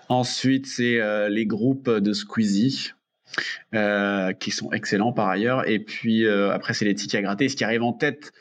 ensuite 0.10 0.66
c'est 0.66 1.00
euh, 1.00 1.30
les 1.30 1.46
groupes 1.46 1.90
de 1.90 2.14
Squeezie. 2.14 2.92
Euh, 3.74 4.34
qui 4.34 4.52
sont 4.52 4.72
excellents 4.72 5.14
par 5.14 5.30
ailleurs. 5.30 5.68
Et 5.70 5.80
puis 5.80 6.26
euh, 6.26 6.52
après, 6.54 6.74
c'est 6.74 6.86
les 6.86 6.96
tickets 6.96 7.20
à 7.20 7.22
gratter. 7.24 7.48
Ce 7.50 7.56
qui 7.56 7.64
arrive 7.64 7.84
en 7.84 7.94
tête 7.94 8.32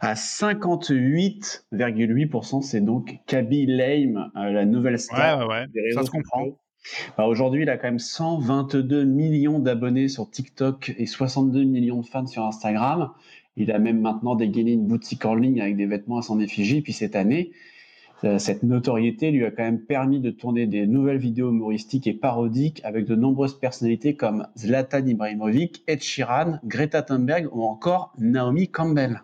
à 0.00 0.14
58,8%, 0.14 2.62
c'est 2.62 2.80
donc 2.80 3.18
Kaby 3.26 3.66
Lame, 3.66 4.30
euh, 4.36 4.50
la 4.52 4.64
nouvelle 4.64 4.94
Ouais, 4.94 4.98
star. 4.98 5.40
ouais, 5.40 5.46
ouais. 5.54 5.66
des 5.74 5.82
réseaux 5.82 6.00
Ça 6.00 6.06
se 6.06 6.10
comprend. 6.10 6.38
sociaux. 6.40 6.58
Bah, 7.18 7.26
Aujourd'hui, 7.26 7.62
il 7.62 7.70
a 7.70 7.76
quand 7.76 7.88
même 7.88 7.98
122 7.98 9.04
millions 9.04 9.58
d'abonnés 9.58 10.08
sur 10.08 10.30
TikTok 10.30 10.94
et 10.96 11.06
62 11.06 11.64
millions 11.64 12.00
de 12.00 12.06
fans 12.06 12.26
sur 12.26 12.44
Instagram. 12.44 13.10
Il 13.56 13.72
a 13.72 13.78
même 13.78 14.00
maintenant 14.00 14.36
dégainé 14.36 14.72
une 14.72 14.86
boutique 14.86 15.24
en 15.24 15.34
ligne 15.34 15.60
avec 15.60 15.76
des 15.76 15.86
vêtements 15.86 16.18
à 16.18 16.22
son 16.22 16.38
effigie. 16.40 16.82
Puis 16.82 16.92
cette 16.92 17.16
année, 17.16 17.50
cette 18.38 18.62
notoriété 18.62 19.30
lui 19.30 19.44
a 19.44 19.50
quand 19.50 19.62
même 19.62 19.80
permis 19.80 20.20
de 20.20 20.30
tourner 20.30 20.66
des 20.66 20.86
nouvelles 20.86 21.18
vidéos 21.18 21.50
humoristiques 21.50 22.06
et 22.06 22.14
parodiques 22.14 22.80
avec 22.84 23.04
de 23.06 23.14
nombreuses 23.14 23.58
personnalités 23.58 24.16
comme 24.16 24.46
Zlatan 24.56 25.06
Ibrahimovic, 25.06 25.82
Ed 25.86 26.02
Sheeran, 26.02 26.58
Greta 26.64 27.02
Thunberg 27.02 27.48
ou 27.52 27.62
encore 27.62 28.12
Naomi 28.18 28.68
Campbell. 28.68 29.22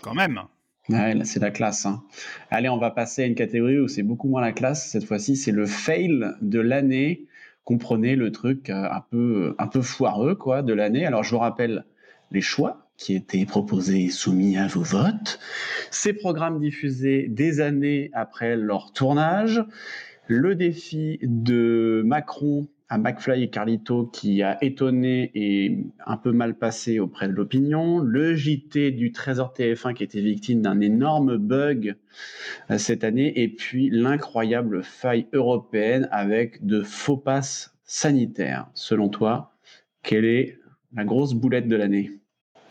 Quand 0.00 0.14
même. 0.14 0.40
Ouais, 0.88 1.14
c'est 1.24 1.40
la 1.40 1.50
classe. 1.50 1.86
hein. 1.86 2.02
Allez, 2.50 2.68
on 2.68 2.76
va 2.76 2.90
passer 2.90 3.22
à 3.22 3.26
une 3.26 3.34
catégorie 3.34 3.78
où 3.78 3.88
c'est 3.88 4.02
beaucoup 4.02 4.28
moins 4.28 4.42
la 4.42 4.52
classe. 4.52 4.90
Cette 4.90 5.04
fois-ci, 5.04 5.36
c'est 5.36 5.52
le 5.52 5.66
fail 5.66 6.24
de 6.42 6.60
l'année. 6.60 7.26
Comprenez 7.64 8.16
le 8.16 8.30
truc 8.32 8.68
euh, 8.68 8.88
un 8.90 9.00
peu, 9.00 9.54
un 9.58 9.66
peu 9.66 9.80
foireux 9.80 10.34
quoi, 10.34 10.62
de 10.62 10.74
l'année. 10.74 11.06
Alors, 11.06 11.22
je 11.22 11.30
vous 11.30 11.38
rappelle 11.38 11.86
les 12.30 12.42
choix 12.42 12.83
qui 12.96 13.14
étaient 13.14 13.44
proposés 13.44 14.04
et 14.04 14.10
soumis 14.10 14.56
à 14.56 14.66
vos 14.66 14.82
votes. 14.82 15.38
Ces 15.90 16.12
programmes 16.12 16.60
diffusés 16.60 17.26
des 17.28 17.60
années 17.60 18.10
après 18.12 18.56
leur 18.56 18.92
tournage. 18.92 19.64
Le 20.26 20.54
défi 20.54 21.18
de 21.22 22.02
Macron 22.04 22.68
à 22.88 22.98
McFly 22.98 23.42
et 23.42 23.50
Carlito 23.50 24.06
qui 24.06 24.42
a 24.42 24.62
étonné 24.62 25.30
et 25.34 25.78
un 26.06 26.16
peu 26.16 26.32
mal 26.32 26.56
passé 26.56 27.00
auprès 27.00 27.28
de 27.28 27.32
l'opinion. 27.32 27.98
Le 27.98 28.34
JT 28.34 28.92
du 28.92 29.12
Trésor 29.12 29.52
TF1 29.56 29.94
qui 29.94 30.04
était 30.04 30.20
victime 30.20 30.62
d'un 30.62 30.80
énorme 30.80 31.36
bug 31.36 31.96
euh, 32.70 32.78
cette 32.78 33.04
année. 33.04 33.42
Et 33.42 33.48
puis 33.48 33.90
l'incroyable 33.90 34.82
faille 34.82 35.26
européenne 35.32 36.08
avec 36.12 36.64
de 36.64 36.82
faux 36.82 37.16
passes 37.16 37.74
sanitaires. 37.84 38.68
Selon 38.74 39.08
toi, 39.08 39.54
quelle 40.02 40.24
est 40.24 40.58
la 40.94 41.04
grosse 41.04 41.34
boulette 41.34 41.68
de 41.68 41.76
l'année? 41.76 42.10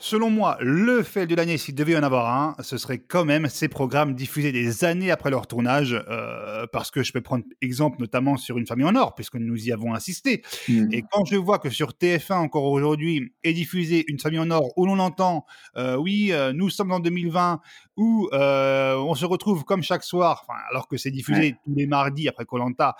Selon 0.05 0.29
moi, 0.29 0.57
le 0.59 1.01
fait 1.01 1.27
de 1.27 1.33
l'année, 1.33 1.57
s'il 1.57 1.75
devait 1.75 1.93
y 1.93 1.97
en 1.97 2.03
avoir 2.03 2.29
un, 2.29 2.61
ce 2.61 2.77
serait 2.77 2.97
quand 2.97 3.23
même 3.23 3.47
ces 3.47 3.69
programmes 3.69 4.15
diffusés 4.15 4.51
des 4.51 4.83
années 4.83 5.11
après 5.11 5.29
leur 5.29 5.47
tournage, 5.47 5.95
euh, 6.09 6.67
parce 6.73 6.91
que 6.91 7.03
je 7.03 7.13
peux 7.13 7.21
prendre 7.21 7.45
exemple 7.61 8.01
notamment 8.01 8.35
sur 8.35 8.57
Une 8.57 8.67
famille 8.67 8.85
en 8.85 8.97
or, 8.97 9.15
puisque 9.15 9.35
nous 9.35 9.65
y 9.65 9.71
avons 9.71 9.93
insisté. 9.93 10.43
Et 10.91 11.03
quand 11.09 11.23
je 11.23 11.37
vois 11.37 11.57
que 11.57 11.69
sur 11.69 11.91
TF1 11.91 12.33
encore 12.33 12.65
aujourd'hui 12.65 13.31
est 13.45 13.53
diffusé 13.53 14.03
Une 14.09 14.19
famille 14.19 14.39
en 14.39 14.51
or, 14.51 14.73
où 14.77 14.85
l'on 14.85 14.99
entend, 14.99 15.45
euh, 15.77 15.95
oui, 15.95 16.33
euh, 16.33 16.51
nous 16.51 16.69
sommes 16.69 16.91
en 16.91 16.99
2020, 16.99 17.61
où 17.95 18.27
euh, 18.33 18.95
on 18.97 19.15
se 19.15 19.23
retrouve 19.23 19.63
comme 19.63 19.83
chaque 19.83 20.03
soir, 20.03 20.45
alors 20.69 20.89
que 20.89 20.97
c'est 20.97 21.11
diffusé 21.11 21.39
Ouais. 21.39 21.55
tous 21.63 21.75
les 21.77 21.87
mardis 21.87 22.27
après 22.27 22.43
Colanta, 22.43 22.97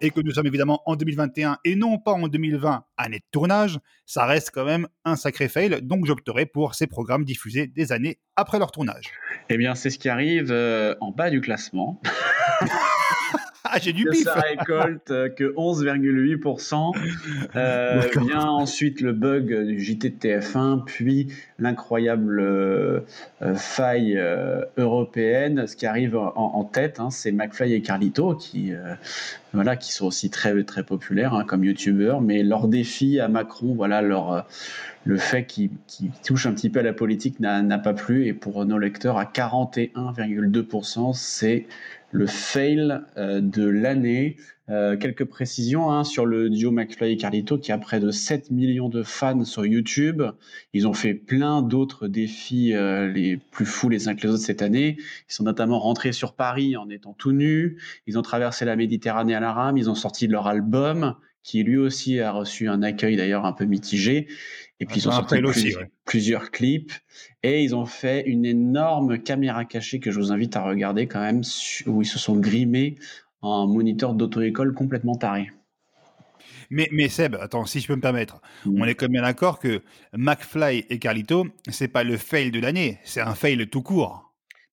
et 0.00 0.10
que 0.10 0.20
nous 0.20 0.32
sommes 0.32 0.46
évidemment 0.46 0.82
en 0.86 0.96
2021 0.96 1.58
et 1.64 1.76
non 1.76 1.98
pas 1.98 2.12
en 2.12 2.28
2020, 2.28 2.84
année 2.96 3.18
de 3.18 3.24
tournage, 3.30 3.78
ça 4.06 4.26
reste 4.26 4.50
quand 4.52 4.64
même 4.64 4.88
un 5.04 5.16
sacré 5.16 5.48
fail. 5.48 5.80
Donc 5.82 6.06
j'opterai 6.06 6.46
pour 6.46 6.74
ces 6.74 6.86
programmes 6.86 7.24
diffusés 7.24 7.66
des 7.66 7.92
années 7.92 8.18
après 8.36 8.58
leur 8.58 8.72
tournage. 8.72 9.04
Eh 9.48 9.56
bien, 9.56 9.74
c'est 9.74 9.90
ce 9.90 9.98
qui 9.98 10.08
arrive 10.08 10.50
euh, 10.50 10.94
en 11.00 11.10
bas 11.10 11.30
du 11.30 11.40
classement. 11.40 12.00
Ah, 13.74 13.78
j'ai 13.80 13.94
du 13.94 14.04
pif 14.04 14.24
ça 14.24 14.34
récolte 14.34 15.10
euh, 15.10 15.30
que 15.30 15.54
11,8%. 15.54 16.92
Euh, 17.56 18.00
vient 18.26 18.48
ensuite 18.48 19.00
le 19.00 19.12
bug 19.12 19.66
du 19.66 19.78
JT 19.78 20.10
de 20.10 20.16
TF1, 20.16 20.84
puis 20.84 21.28
l'incroyable 21.58 22.40
euh, 22.40 23.00
euh, 23.42 23.54
faille 23.54 24.16
euh, 24.16 24.64
européenne. 24.76 25.66
Ce 25.66 25.76
qui 25.76 25.86
arrive 25.86 26.16
en, 26.16 26.34
en 26.34 26.64
tête, 26.64 26.98
hein, 26.98 27.10
c'est 27.10 27.30
McFly 27.30 27.74
et 27.74 27.82
Carlito 27.82 28.34
qui, 28.34 28.72
voilà, 29.52 29.76
qui 29.76 29.92
sont 29.92 30.06
aussi 30.06 30.30
très, 30.30 30.62
très 30.64 30.82
populaires 30.82 31.34
hein, 31.34 31.44
comme 31.44 31.64
youtubeurs, 31.64 32.20
mais 32.20 32.42
leur 32.42 32.66
défi 32.66 33.20
à 33.20 33.28
Macron, 33.28 33.74
voilà, 33.74 34.02
leur, 34.02 34.46
le 35.04 35.16
fait 35.16 35.44
qu'ils 35.44 35.70
touchent 36.24 36.46
un 36.46 36.54
petit 36.54 36.70
peu 36.70 36.80
à 36.80 36.82
la 36.82 36.92
politique 36.92 37.38
n'a 37.40 37.78
pas 37.78 37.94
plu. 37.94 38.26
Et 38.26 38.32
pour 38.32 38.64
nos 38.64 38.78
lecteurs, 38.78 39.18
à 39.18 39.24
41,2%, 39.24 41.12
c'est 41.14 41.66
le 42.14 42.26
fail 42.26 43.00
euh, 43.16 43.40
de 43.40 43.66
l'année. 43.66 44.36
Euh, 44.70 44.96
quelques 44.96 45.24
précisions 45.24 45.90
hein, 45.90 46.04
sur 46.04 46.24
le 46.24 46.48
duo 46.48 46.70
McFly 46.70 47.12
et 47.12 47.16
Carlito 47.18 47.58
qui 47.58 47.70
a 47.70 47.76
près 47.76 48.00
de 48.00 48.10
7 48.10 48.50
millions 48.50 48.88
de 48.88 49.02
fans 49.02 49.44
sur 49.44 49.66
YouTube. 49.66 50.22
Ils 50.72 50.86
ont 50.86 50.94
fait 50.94 51.12
plein 51.12 51.60
d'autres 51.60 52.06
défis 52.06 52.72
euh, 52.72 53.12
les 53.12 53.36
plus 53.36 53.66
fous 53.66 53.88
les 53.88 54.08
uns 54.08 54.14
que 54.14 54.22
les 54.22 54.32
autres 54.32 54.44
cette 54.44 54.62
année. 54.62 54.96
Ils 54.98 55.34
sont 55.34 55.42
notamment 55.42 55.80
rentrés 55.80 56.12
sur 56.12 56.34
Paris 56.34 56.76
en 56.76 56.88
étant 56.88 57.14
tout 57.14 57.32
nus. 57.32 57.78
Ils 58.06 58.16
ont 58.16 58.22
traversé 58.22 58.64
la 58.64 58.76
Méditerranée 58.76 59.34
à 59.34 59.40
la 59.40 59.52
rame. 59.52 59.76
Ils 59.76 59.90
ont 59.90 59.96
sorti 59.96 60.28
leur 60.28 60.46
album 60.46 61.16
qui 61.42 61.62
lui 61.62 61.76
aussi 61.76 62.20
a 62.20 62.32
reçu 62.32 62.68
un 62.68 62.82
accueil 62.82 63.16
d'ailleurs 63.16 63.44
un 63.44 63.52
peu 63.52 63.66
mitigé. 63.66 64.28
Et 64.80 64.86
puis 64.86 64.96
ils 64.98 65.08
ont 65.08 65.12
sorti 65.12 65.36
aussi, 65.38 65.60
plusieurs, 65.62 65.82
ouais. 65.82 65.90
plusieurs 66.04 66.50
clips 66.50 66.92
et 67.42 67.62
ils 67.62 67.76
ont 67.76 67.86
fait 67.86 68.22
une 68.26 68.44
énorme 68.44 69.18
caméra 69.18 69.64
cachée 69.64 70.00
que 70.00 70.10
je 70.10 70.18
vous 70.18 70.32
invite 70.32 70.56
à 70.56 70.64
regarder 70.64 71.06
quand 71.06 71.20
même 71.20 71.42
où 71.86 72.02
ils 72.02 72.06
se 72.06 72.18
sont 72.18 72.36
grimés 72.36 72.96
en 73.40 73.66
moniteur 73.66 74.14
d'auto-école 74.14 74.74
complètement 74.74 75.14
taré. 75.14 75.50
Mais, 76.70 76.88
mais 76.92 77.08
Seb, 77.08 77.36
attends, 77.36 77.66
si 77.66 77.80
je 77.80 77.86
peux 77.86 77.94
me 77.94 78.00
permettre, 78.00 78.40
Mm. 78.64 78.82
on 78.82 78.84
est 78.86 78.94
quand 78.94 79.08
même 79.08 79.22
d'accord 79.22 79.58
que 79.58 79.82
McFly 80.12 80.86
et 80.88 80.98
Carlito, 80.98 81.46
c'est 81.68 81.88
pas 81.88 82.04
le 82.04 82.16
fail 82.16 82.50
de 82.50 82.60
l'année, 82.60 82.98
c'est 83.04 83.20
un 83.20 83.34
fail 83.34 83.68
tout 83.68 83.82
court. 83.82 84.23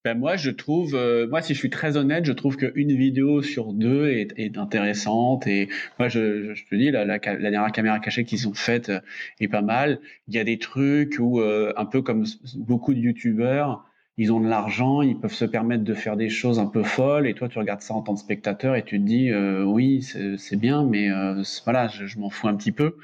Ben 0.03 0.17
moi, 0.17 0.35
je 0.35 0.49
trouve, 0.49 0.95
euh, 0.95 1.27
moi, 1.27 1.43
si 1.43 1.53
je 1.53 1.59
suis 1.59 1.69
très 1.69 1.95
honnête, 1.95 2.25
je 2.25 2.31
trouve 2.31 2.57
qu'une 2.57 2.95
vidéo 2.95 3.43
sur 3.43 3.71
deux 3.71 4.09
est, 4.09 4.33
est 4.35 4.57
intéressante. 4.57 5.45
Et 5.45 5.69
moi, 5.99 6.09
je, 6.09 6.55
je, 6.55 6.65
te 6.65 6.73
dis, 6.75 6.89
la, 6.89 7.05
la, 7.05 7.19
la 7.19 7.51
dernière 7.51 7.71
caméra 7.71 7.99
cachée 7.99 8.23
qu'ils 8.25 8.47
ont 8.47 8.53
faite 8.55 8.89
euh, 8.89 8.99
est 9.39 9.47
pas 9.47 9.61
mal. 9.61 9.99
Il 10.27 10.33
y 10.33 10.39
a 10.39 10.43
des 10.43 10.57
trucs 10.57 11.17
où, 11.19 11.39
euh, 11.39 11.71
un 11.77 11.85
peu 11.85 12.01
comme 12.01 12.25
beaucoup 12.55 12.95
de 12.95 12.99
youtubeurs, 12.99 13.85
ils 14.21 14.31
ont 14.31 14.39
de 14.39 14.47
l'argent, 14.47 15.01
ils 15.01 15.17
peuvent 15.17 15.33
se 15.33 15.45
permettre 15.45 15.83
de 15.83 15.95
faire 15.95 16.15
des 16.15 16.29
choses 16.29 16.59
un 16.59 16.67
peu 16.67 16.83
folles. 16.83 17.25
Et 17.25 17.33
toi, 17.33 17.49
tu 17.49 17.57
regardes 17.57 17.81
ça 17.81 17.95
en 17.95 18.03
tant 18.03 18.13
que 18.13 18.19
spectateur 18.19 18.75
et 18.75 18.85
tu 18.85 18.99
te 18.99 19.03
dis, 19.03 19.31
euh, 19.31 19.63
oui, 19.63 20.07
c'est 20.37 20.55
bien, 20.57 20.83
mais 20.83 21.09
euh, 21.09 21.41
voilà, 21.63 21.87
je, 21.87 22.19
m'en 22.19 22.29
fous 22.29 22.47
un 22.47 22.55
petit 22.55 22.71
peu. 22.71 22.97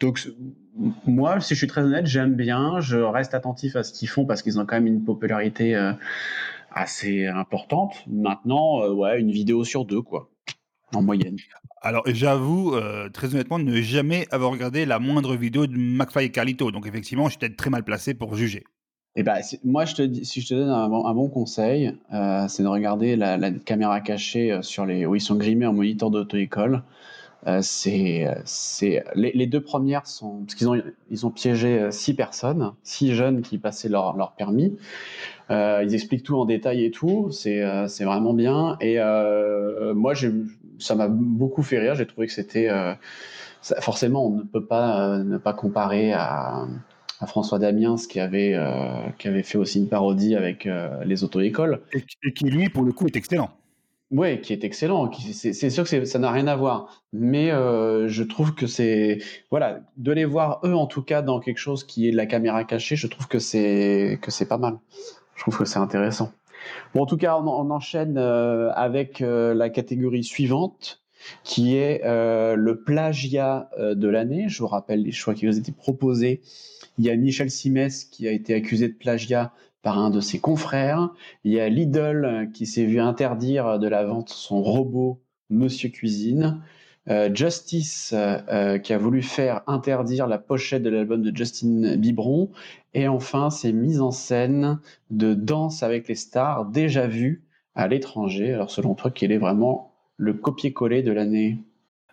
Donc, 0.00 0.28
moi, 1.06 1.38
si 1.38 1.54
je 1.54 1.58
suis 1.58 1.68
très 1.68 1.82
honnête, 1.82 2.06
j'aime 2.06 2.34
bien. 2.34 2.80
Je 2.80 2.96
reste 2.96 3.32
attentif 3.32 3.76
à 3.76 3.84
ce 3.84 3.92
qu'ils 3.92 4.08
font 4.08 4.26
parce 4.26 4.42
qu'ils 4.42 4.58
ont 4.58 4.66
quand 4.66 4.74
même 4.74 4.88
une 4.88 5.04
popularité 5.04 5.76
euh, 5.76 5.92
assez 6.72 7.28
importante. 7.28 8.02
Maintenant, 8.08 8.88
ouais, 8.88 9.20
une 9.20 9.30
vidéo 9.30 9.62
sur 9.62 9.84
deux, 9.84 10.02
quoi, 10.02 10.30
en 10.92 11.00
moyenne. 11.00 11.36
Alors 11.80 12.02
j'avoue, 12.06 12.74
très 13.12 13.32
honnêtement, 13.32 13.60
ne 13.60 13.80
jamais 13.82 14.26
avoir 14.32 14.50
regardé 14.50 14.84
la 14.84 14.98
moindre 14.98 15.36
vidéo 15.36 15.68
de 15.68 15.76
McFly 15.76 16.24
et 16.24 16.30
Carlito. 16.32 16.72
Donc 16.72 16.88
effectivement, 16.88 17.26
je 17.26 17.30
suis 17.30 17.38
peut-être 17.38 17.56
très 17.56 17.70
mal 17.70 17.84
placé 17.84 18.14
pour 18.14 18.34
juger. 18.34 18.64
Et 19.16 19.22
c'est- 19.42 19.64
moi, 19.64 19.84
je 19.86 19.94
te 19.94 20.24
si 20.24 20.40
je 20.42 20.48
te 20.48 20.54
donne 20.54 20.68
un, 20.68 20.88
bon- 20.88 21.28
conseil, 21.28 21.94
euh, 22.12 22.46
c'est 22.48 22.62
de 22.62 22.68
regarder 22.68 23.16
la, 23.16 23.36
la 23.38 23.50
caméra 23.50 24.00
cachée 24.00 24.52
euh, 24.52 24.62
sur 24.62 24.84
les 24.86 25.06
où 25.06 25.14
ils 25.14 25.20
sont 25.20 25.36
grimés 25.36 25.66
en 25.66 25.72
moniteur 25.72 26.10
d'auto-école. 26.10 26.82
Euh, 27.46 27.60
c'est, 27.62 28.26
c'est 28.44 29.04
les, 29.14 29.46
deux 29.46 29.60
premières 29.62 30.06
sont 30.06 30.40
parce 30.44 30.54
qu'ils 30.56 30.68
ont 30.68 30.82
ils 31.10 31.26
ont 31.26 31.30
piégé 31.30 31.78
euh, 31.80 31.90
six 31.92 32.14
personnes, 32.14 32.72
six 32.82 33.14
jeunes 33.14 33.42
qui 33.42 33.58
passaient 33.58 33.88
leur, 33.88 34.16
leur 34.16 34.32
permis. 34.32 34.76
Euh, 35.50 35.82
ils 35.84 35.94
expliquent 35.94 36.24
tout 36.24 36.36
en 36.38 36.44
détail 36.46 36.84
et 36.84 36.90
tout. 36.90 37.30
C'est 37.32 37.62
euh, 37.62 37.88
c'est 37.88 38.04
vraiment 38.04 38.34
bien. 38.34 38.76
Et 38.80 38.98
euh, 39.00 39.94
moi, 39.94 40.14
j'ai 40.14 40.32
ça 40.78 40.94
m'a 40.96 41.08
beaucoup 41.08 41.62
fait 41.62 41.78
rire. 41.78 41.94
J'ai 41.94 42.06
trouvé 42.06 42.26
que 42.26 42.32
c'était 42.32 42.68
euh, 42.70 42.94
ça- 43.62 43.80
forcément 43.80 44.26
on 44.26 44.30
ne 44.30 44.42
peut 44.42 44.64
pas 44.66 45.10
euh, 45.18 45.24
ne 45.24 45.38
pas 45.38 45.52
comparer 45.54 46.12
à 46.12 46.66
à 47.20 47.26
François 47.26 47.58
Damiens 47.58 47.96
qui 48.08 48.20
avait, 48.20 48.54
euh, 48.54 49.08
qui 49.18 49.28
avait 49.28 49.42
fait 49.42 49.58
aussi 49.58 49.78
une 49.78 49.88
parodie 49.88 50.34
avec 50.34 50.66
euh, 50.66 51.04
les 51.04 51.24
auto-écoles. 51.24 51.82
Et, 51.92 52.32
qui, 52.32 52.44
lui, 52.44 52.68
pour 52.68 52.84
le 52.84 52.92
coup, 52.92 53.06
est 53.06 53.16
excellent. 53.16 53.50
Oui, 54.12 54.40
qui 54.40 54.52
est 54.52 54.62
excellent. 54.62 55.10
C'est 55.12 55.70
sûr 55.70 55.84
que 55.84 56.04
ça 56.04 56.18
n'a 56.18 56.30
rien 56.30 56.46
à 56.46 56.54
voir. 56.54 57.02
Mais 57.12 57.50
euh, 57.50 58.06
je 58.06 58.22
trouve 58.22 58.54
que 58.54 58.66
c'est. 58.66 59.18
Voilà, 59.50 59.80
de 59.96 60.12
les 60.12 60.24
voir, 60.24 60.60
eux, 60.64 60.74
en 60.74 60.86
tout 60.86 61.02
cas, 61.02 61.22
dans 61.22 61.40
quelque 61.40 61.58
chose 61.58 61.82
qui 61.82 62.06
est 62.06 62.12
de 62.12 62.16
la 62.16 62.26
caméra 62.26 62.62
cachée, 62.64 62.94
je 62.94 63.08
trouve 63.08 63.26
que 63.26 63.40
c'est 63.40 64.20
pas 64.48 64.58
mal. 64.58 64.78
Je 65.34 65.42
trouve 65.42 65.58
que 65.58 65.64
c'est 65.64 65.80
intéressant. 65.80 66.30
Bon, 66.94 67.02
en 67.02 67.06
tout 67.06 67.16
cas, 67.16 67.36
on, 67.36 67.48
on 67.48 67.70
enchaîne 67.70 68.16
avec 68.16 69.20
la 69.20 69.70
catégorie 69.70 70.22
suivante 70.22 71.02
qui 71.44 71.76
est 71.76 72.02
le 72.04 72.82
plagiat 72.84 73.70
de 73.78 74.08
l'année. 74.08 74.48
Je 74.48 74.58
vous 74.58 74.68
rappelle 74.68 75.02
les 75.02 75.12
choix 75.12 75.34
qui 75.34 75.46
vous 75.46 75.58
étaient 75.58 75.72
proposés 75.72 76.40
il 76.98 77.04
y 77.04 77.10
a 77.10 77.16
Michel 77.16 77.50
Simès 77.50 78.04
qui 78.04 78.26
a 78.26 78.32
été 78.32 78.54
accusé 78.54 78.88
de 78.88 78.94
plagiat 78.94 79.52
par 79.82 79.98
un 79.98 80.10
de 80.10 80.20
ses 80.20 80.38
confrères. 80.38 81.10
Il 81.44 81.52
y 81.52 81.60
a 81.60 81.68
Lidl 81.68 82.50
qui 82.52 82.66
s'est 82.66 82.84
vu 82.84 83.00
interdire 83.00 83.78
de 83.78 83.88
la 83.88 84.04
vente 84.04 84.30
son 84.30 84.62
robot 84.62 85.20
Monsieur 85.50 85.90
Cuisine. 85.90 86.62
Euh, 87.08 87.32
Justice 87.32 88.12
euh, 88.12 88.78
qui 88.78 88.92
a 88.92 88.98
voulu 88.98 89.22
faire 89.22 89.62
interdire 89.68 90.26
la 90.26 90.38
pochette 90.38 90.82
de 90.82 90.90
l'album 90.90 91.22
de 91.22 91.36
Justin 91.36 91.96
Bibron. 91.96 92.50
Et 92.94 93.06
enfin, 93.06 93.50
ces 93.50 93.72
mises 93.72 94.00
en 94.00 94.10
scène 94.10 94.80
de 95.10 95.34
danse 95.34 95.84
avec 95.84 96.08
les 96.08 96.16
stars 96.16 96.64
déjà 96.66 97.06
vues 97.06 97.44
à 97.76 97.86
l'étranger. 97.86 98.54
Alors 98.54 98.70
selon 98.70 98.94
toi, 98.94 99.12
quel 99.12 99.30
est 99.30 99.38
vraiment 99.38 99.95
le 100.16 100.34
copier-coller 100.34 101.02
de 101.02 101.12
l'année 101.12 101.58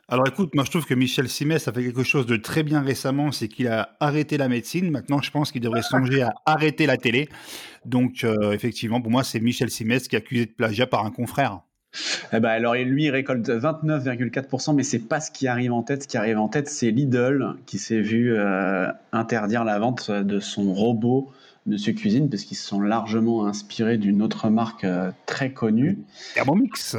alors 0.10 0.28
écoute, 0.28 0.54
moi 0.54 0.66
je 0.66 0.70
trouve 0.70 0.86
que 0.86 0.94
Michel 0.94 1.30
Simès 1.30 1.66
a 1.68 1.72
fait 1.72 1.82
quelque 1.82 2.04
chose 2.04 2.26
de 2.26 2.36
très 2.36 2.62
bien 2.62 2.82
récemment, 2.82 3.32
c'est 3.32 3.48
qu'il 3.48 3.70
a 3.70 3.96
arrêté 4.02 4.38
la 4.38 4.50
médecine. 4.50 4.92
Maintenant, 4.92 5.22
je 5.22 5.32
pense 5.32 5.52
qu'il 5.52 5.62
devrait 5.62 5.82
songer 5.82 6.22
à 6.22 6.34
arrêter 6.46 6.86
la 6.86 6.98
télé. 6.98 7.30
Donc 7.86 8.26
euh, 8.26 8.52
effectivement, 8.52 9.02
pour 9.02 9.12
moi, 9.12 9.24
c'est 9.24 9.40
Michel 9.40 9.70
Simès 9.70 10.10
qui 10.10 10.16
est 10.16 10.20
accusé 10.20 10.46
de 10.46 10.52
plagiat 10.52 10.88
par 10.88 11.06
un 11.06 11.10
confrère. 11.10 11.62
Eh 12.34 12.40
ben 12.40 12.50
alors 12.50 12.74
lui 12.76 13.06
il 13.06 13.12
récolte 13.12 13.48
29,4%, 13.48 14.76
mais 14.76 14.84
c'est 14.84 15.00
pas 15.00 15.22
ce 15.22 15.32
qui 15.32 15.48
arrive 15.48 15.72
en 15.72 15.84
tête. 15.84 16.04
Ce 16.04 16.08
qui 16.08 16.18
arrive 16.18 16.38
en 16.38 16.50
tête, 16.50 16.68
c'est 16.68 16.92
Lidl 16.92 17.56
qui 17.66 17.78
s'est 17.78 18.02
vu 18.02 18.36
euh, 18.36 18.92
interdire 19.14 19.64
la 19.64 19.80
vente 19.80 20.12
de 20.12 20.40
son 20.40 20.74
robot 20.74 21.32
Monsieur 21.66 21.94
Cuisine 21.94 22.30
parce 22.30 22.44
qu'ils 22.44 22.58
se 22.58 22.68
sont 22.68 22.82
largement 22.82 23.46
inspirés 23.46 23.98
d'une 23.98 24.22
autre 24.22 24.50
marque 24.50 24.84
euh, 24.84 25.12
très 25.26 25.54
connue. 25.54 26.00
Thermomix. 26.36 26.98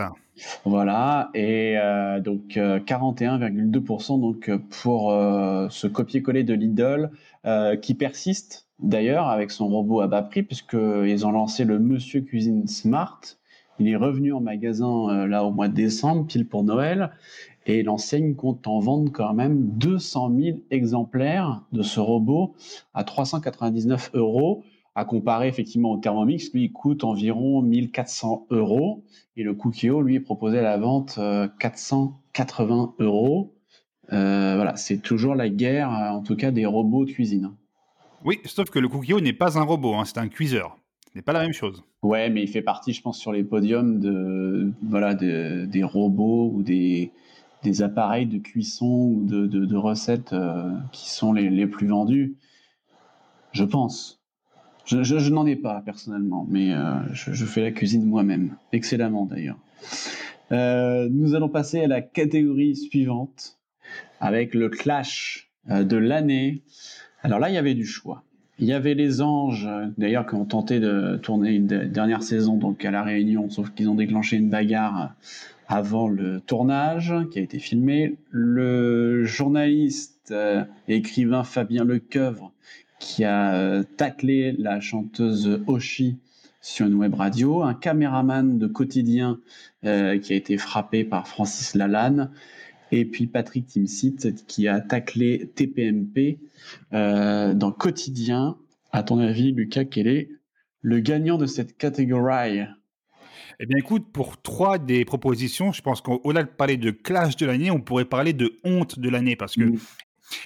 Voilà, 0.65 1.31
et 1.35 1.77
euh, 1.79 2.21
donc 2.21 2.57
41,2% 2.57 4.15
euh, 4.15 4.21
donc 4.21 4.51
pour 4.83 5.13
euh, 5.13 5.69
ce 5.71 5.87
copier-coller 5.87 6.43
de 6.43 6.55
Lidl 6.55 7.11
qui 7.83 7.95
persiste 7.95 8.67
d'ailleurs 8.81 9.29
avec 9.29 9.51
son 9.51 9.69
robot 9.69 10.01
à 10.01 10.07
bas 10.07 10.23
prix 10.23 10.43
puisqu'ils 10.43 11.27
ont 11.27 11.31
lancé 11.31 11.65
le 11.65 11.79
Monsieur 11.79 12.23
Cuisine 12.23 12.67
Smart. 12.67 13.21
Il 13.79 13.89
est 13.89 13.97
revenu 13.97 14.33
en 14.33 14.41
magasin 14.41 15.27
là 15.27 15.45
au 15.45 15.51
mois 15.51 15.69
de 15.69 15.75
décembre, 15.75 16.27
pile 16.27 16.49
pour 16.49 16.65
Noël, 16.65 17.11
et 17.67 17.83
l'enseigne 17.83 18.35
compte 18.35 18.67
en 18.67 18.79
vendre 18.79 19.13
quand 19.13 19.35
même 19.35 19.69
200 19.79 20.33
000 20.37 20.59
exemplaires 20.71 21.63
de 21.73 21.83
ce 21.83 22.01
robot 22.01 22.55
à 22.95 23.05
399 23.05 24.13
euros 24.15 24.65
à 24.95 25.05
comparer 25.05 25.49
effectivement 25.49 25.93
au 25.93 25.99
Thermomix, 25.99 26.53
lui, 26.53 26.65
il 26.65 26.73
coûte 26.73 27.05
environ 27.05 27.63
1400 27.63 28.47
euros. 28.51 29.05
Et 29.37 29.43
le 29.43 29.55
Cookio, 29.55 30.01
lui, 30.03 30.17
est 30.17 30.21
proposé 30.21 30.59
à 30.59 30.63
la 30.63 30.77
vente 30.77 31.19
480 31.59 32.95
euh, 33.01 33.05
euros. 33.05 33.55
Euh, 34.13 34.55
voilà, 34.55 34.77
c'est 34.77 34.99
toujours 34.99 35.35
la 35.35 35.49
guerre, 35.49 35.91
euh, 35.91 36.11
en 36.11 36.23
tout 36.23 36.37
cas, 36.37 36.53
des 36.53 36.67
robots 36.67 37.05
de 37.05 37.11
cuisine. 37.11 37.53
Oui, 38.25 38.39
sauf 38.45 38.71
que 38.71 38.79
le 38.79 38.89
Cookio 38.89 39.21
n'est 39.21 39.33
pas 39.33 39.59
un 39.59 39.63
robot, 39.63 39.95
hein, 39.95 40.05
c'est 40.05 40.19
un 40.19 40.29
cuiseur. 40.29 40.79
Ce 41.13 41.19
n'est 41.19 41.23
pas 41.23 41.33
la 41.33 41.41
même 41.41 41.53
chose. 41.53 41.83
Ouais, 42.03 42.31
mais 42.31 42.43
il 42.43 42.49
fait 42.49 42.63
partie, 42.63 42.93
je 42.93 43.03
pense, 43.03 43.19
sur 43.19 43.33
les 43.33 43.43
podiums 43.43 43.99
de, 43.99 44.73
voilà, 44.83 45.15
des 45.15 45.83
robots 45.83 46.51
ou 46.53 46.63
des, 46.63 47.13
des 47.63 47.83
appareils 47.83 48.27
de 48.27 48.39
cuisson 48.39 48.87
ou 48.87 49.25
de, 49.25 49.47
de, 49.47 49.77
recettes 49.77 50.35
qui 50.93 51.11
sont 51.11 51.33
les, 51.33 51.51
les 51.51 51.67
plus 51.67 51.87
vendus. 51.87 52.35
Je 53.53 53.65
pense. 53.65 54.24
Je, 54.87 55.31
n'en 55.31 55.47
ai 55.47 55.57
pas 55.57 55.83
personnellement, 55.85 56.47
mais 56.49 56.75
euh, 56.75 56.95
je, 57.13 57.45
fais 57.45 57.63
la 57.63 57.71
cuisine 57.71 58.05
moi-même, 58.05 58.57
excellemment 58.73 59.25
d'ailleurs. 59.25 59.59
Euh, 60.53 61.09
nous 61.11 61.35
allons 61.35 61.49
passer 61.49 61.81
à 61.81 61.87
la 61.87 62.03
catégorie 62.03 62.77
suivante 62.77 63.59
avec 64.21 64.55
le 64.55 64.69
clash 64.69 65.51
euh, 65.71 65.85
de 65.85 65.97
l'année. 65.97 66.63
Alors 67.23 67.39
là, 67.39 67.49
il 67.49 67.55
y 67.55 67.59
avait 67.59 67.75
du 67.75 67.87
choix. 67.87 68.25
Il 68.59 68.67
y 68.67 68.73
avait 68.73 68.95
les 68.95 69.23
anges, 69.23 69.69
d'ailleurs, 69.99 70.27
qui 70.27 70.35
ont 70.35 70.45
tenté 70.45 70.79
de 70.81 71.17
tourner 71.17 71.55
une 71.55 71.67
dernière 71.67 72.23
saison 72.23 72.57
donc 72.57 72.85
à 72.85 72.91
la 72.91 73.03
Réunion, 73.03 73.51
sauf 73.51 73.71
qu'ils 73.71 73.89
ont 73.89 73.97
déclenché 73.97 74.37
une 74.37 74.49
bagarre 74.49 75.15
avant 75.67 76.09
le 76.09 76.41
tournage 76.41 77.13
qui 77.33 77.41
a 77.41 77.43
été 77.43 77.59
filmé. 77.59 78.17
Le 78.31 79.25
journaliste 79.25 80.33
et 80.33 80.95
écrivain 80.95 81.43
Fabien 81.43 81.85
Lecoeuvre 81.85 82.53
qui 83.05 83.23
a 83.23 83.55
euh, 83.55 83.83
taclé 83.83 84.53
la 84.53 84.81
chanteuse 84.81 85.61
Oshi 85.67 86.17
sur 86.63 86.87
une 86.87 86.95
web 86.95 87.13
radio, 87.13 87.63
un 87.63 87.75
caméraman 87.75 88.59
de 88.59 88.67
quotidien 88.67 89.41
euh, 89.85 90.19
qui 90.19 90.33
a 90.33 90.37
été 90.37 90.57
frappé 90.57 91.05
par 91.05 91.29
Francis 91.29 91.75
Lalanne, 91.75 92.31
et 92.93 93.05
puis 93.05 93.27
Patrick 93.27 93.67
Timsit 93.67 94.47
qui 94.47 94.69
a 94.69 94.81
taclé 94.81 95.53
TPMP 95.55 96.39
euh, 96.95 97.53
dans 97.53 97.73
Quotidien. 97.73 98.57
À 98.91 99.03
ton 99.03 99.19
avis, 99.19 99.53
Lucas, 99.53 99.85
quel 99.85 100.07
est 100.07 100.31
le 100.81 101.01
gagnant 101.01 101.37
de 101.37 101.45
cette 101.45 101.77
catégorie? 101.77 102.63
Eh 103.61 103.67
bien, 103.67 103.77
écoute, 103.77 104.07
pour 104.13 104.41
trois 104.41 104.79
des 104.79 105.05
propositions, 105.05 105.73
je 105.73 105.83
pense 105.83 106.01
qu'au-delà 106.01 106.45
de 106.45 106.49
parler 106.49 106.79
de 106.79 106.91
clash 106.91 107.37
de 107.37 107.45
l'année, 107.45 107.71
on 107.71 107.81
pourrait 107.81 108.07
parler 108.07 108.33
de 108.33 108.59
honte 108.65 108.99
de 108.99 109.11
l'année 109.11 109.37
parce 109.37 109.57
que 109.57 109.65
mmh. 109.65 109.79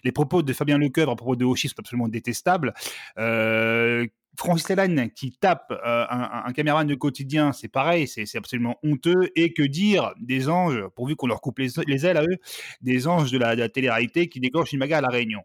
Les 0.04 0.12
propos 0.12 0.42
de 0.42 0.52
Fabien 0.52 0.78
Lecoeuvre 0.78 1.12
à 1.12 1.16
propos 1.16 1.36
de 1.36 1.44
Hoshi 1.44 1.68
sont 1.68 1.78
absolument 1.78 2.08
détestables. 2.08 2.74
Euh, 3.18 4.06
Francis 4.38 4.68
Lalanne 4.68 5.10
qui 5.10 5.32
tape 5.32 5.72
euh, 5.72 6.06
un, 6.08 6.52
caméraman 6.52 6.86
de 6.86 6.94
quotidien, 6.94 7.52
c'est 7.52 7.68
pareil, 7.68 8.06
c'est 8.06 8.36
absolument 8.36 8.78
honteux. 8.84 9.30
Et 9.34 9.52
que 9.52 9.64
dire 9.64 10.14
des 10.20 10.48
anges, 10.48 10.80
pourvu 10.94 11.16
qu'on 11.16 11.26
leur 11.26 11.40
coupe 11.40 11.58
les, 11.58 12.06
ailes 12.06 12.16
à 12.16 12.22
eux, 12.22 12.36
des 12.80 13.08
anges 13.08 13.32
de 13.32 13.38
la, 13.38 13.68
télé-réalité 13.68 14.28
qui 14.28 14.38
déclenchent 14.38 14.72
une 14.72 14.78
bagarre 14.78 14.98
à 14.98 15.02
la 15.02 15.08
Réunion. 15.08 15.42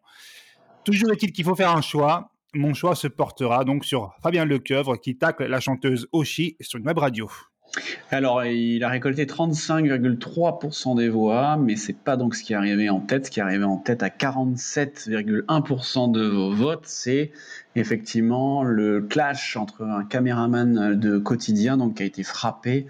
Toujours 0.85 1.11
est-il 1.11 1.31
qu'il 1.31 1.43
faut 1.43 1.55
faire 1.55 1.75
un 1.75 1.81
choix. 1.81 2.29
Mon 2.53 2.75
choix 2.75 2.93
se 2.93 3.07
portera 3.07 3.63
donc 3.63 3.83
sur 3.83 4.13
Fabien 4.21 4.45
Lecoeuvre 4.45 4.99
qui 5.01 5.17
tacle 5.17 5.45
la 5.45 5.59
chanteuse 5.59 6.07
Oshi 6.11 6.55
sur 6.61 6.77
une 6.77 6.85
web 6.85 6.99
radio. 6.99 7.27
Alors, 8.11 8.45
il 8.45 8.83
a 8.83 8.89
récolté 8.89 9.25
35,3% 9.25 10.95
des 10.95 11.09
voix, 11.09 11.57
mais 11.57 11.75
c'est 11.75 11.97
pas 11.97 12.17
donc 12.17 12.35
ce 12.35 12.43
qui 12.43 12.53
est 12.53 12.89
en 12.89 12.99
tête. 12.99 13.25
Ce 13.25 13.31
qui 13.31 13.39
est 13.39 13.63
en 13.63 13.77
tête 13.77 14.03
à 14.03 14.09
47,1% 14.09 16.11
de 16.11 16.23
vos 16.23 16.51
votes, 16.51 16.85
c'est 16.85 17.31
effectivement 17.75 18.63
le 18.63 19.01
clash 19.01 19.57
entre 19.57 19.83
un 19.83 20.03
caméraman 20.03 20.93
de 20.93 21.17
quotidien, 21.17 21.77
donc 21.77 21.95
qui 21.95 22.03
a 22.03 22.05
été 22.05 22.21
frappé 22.21 22.85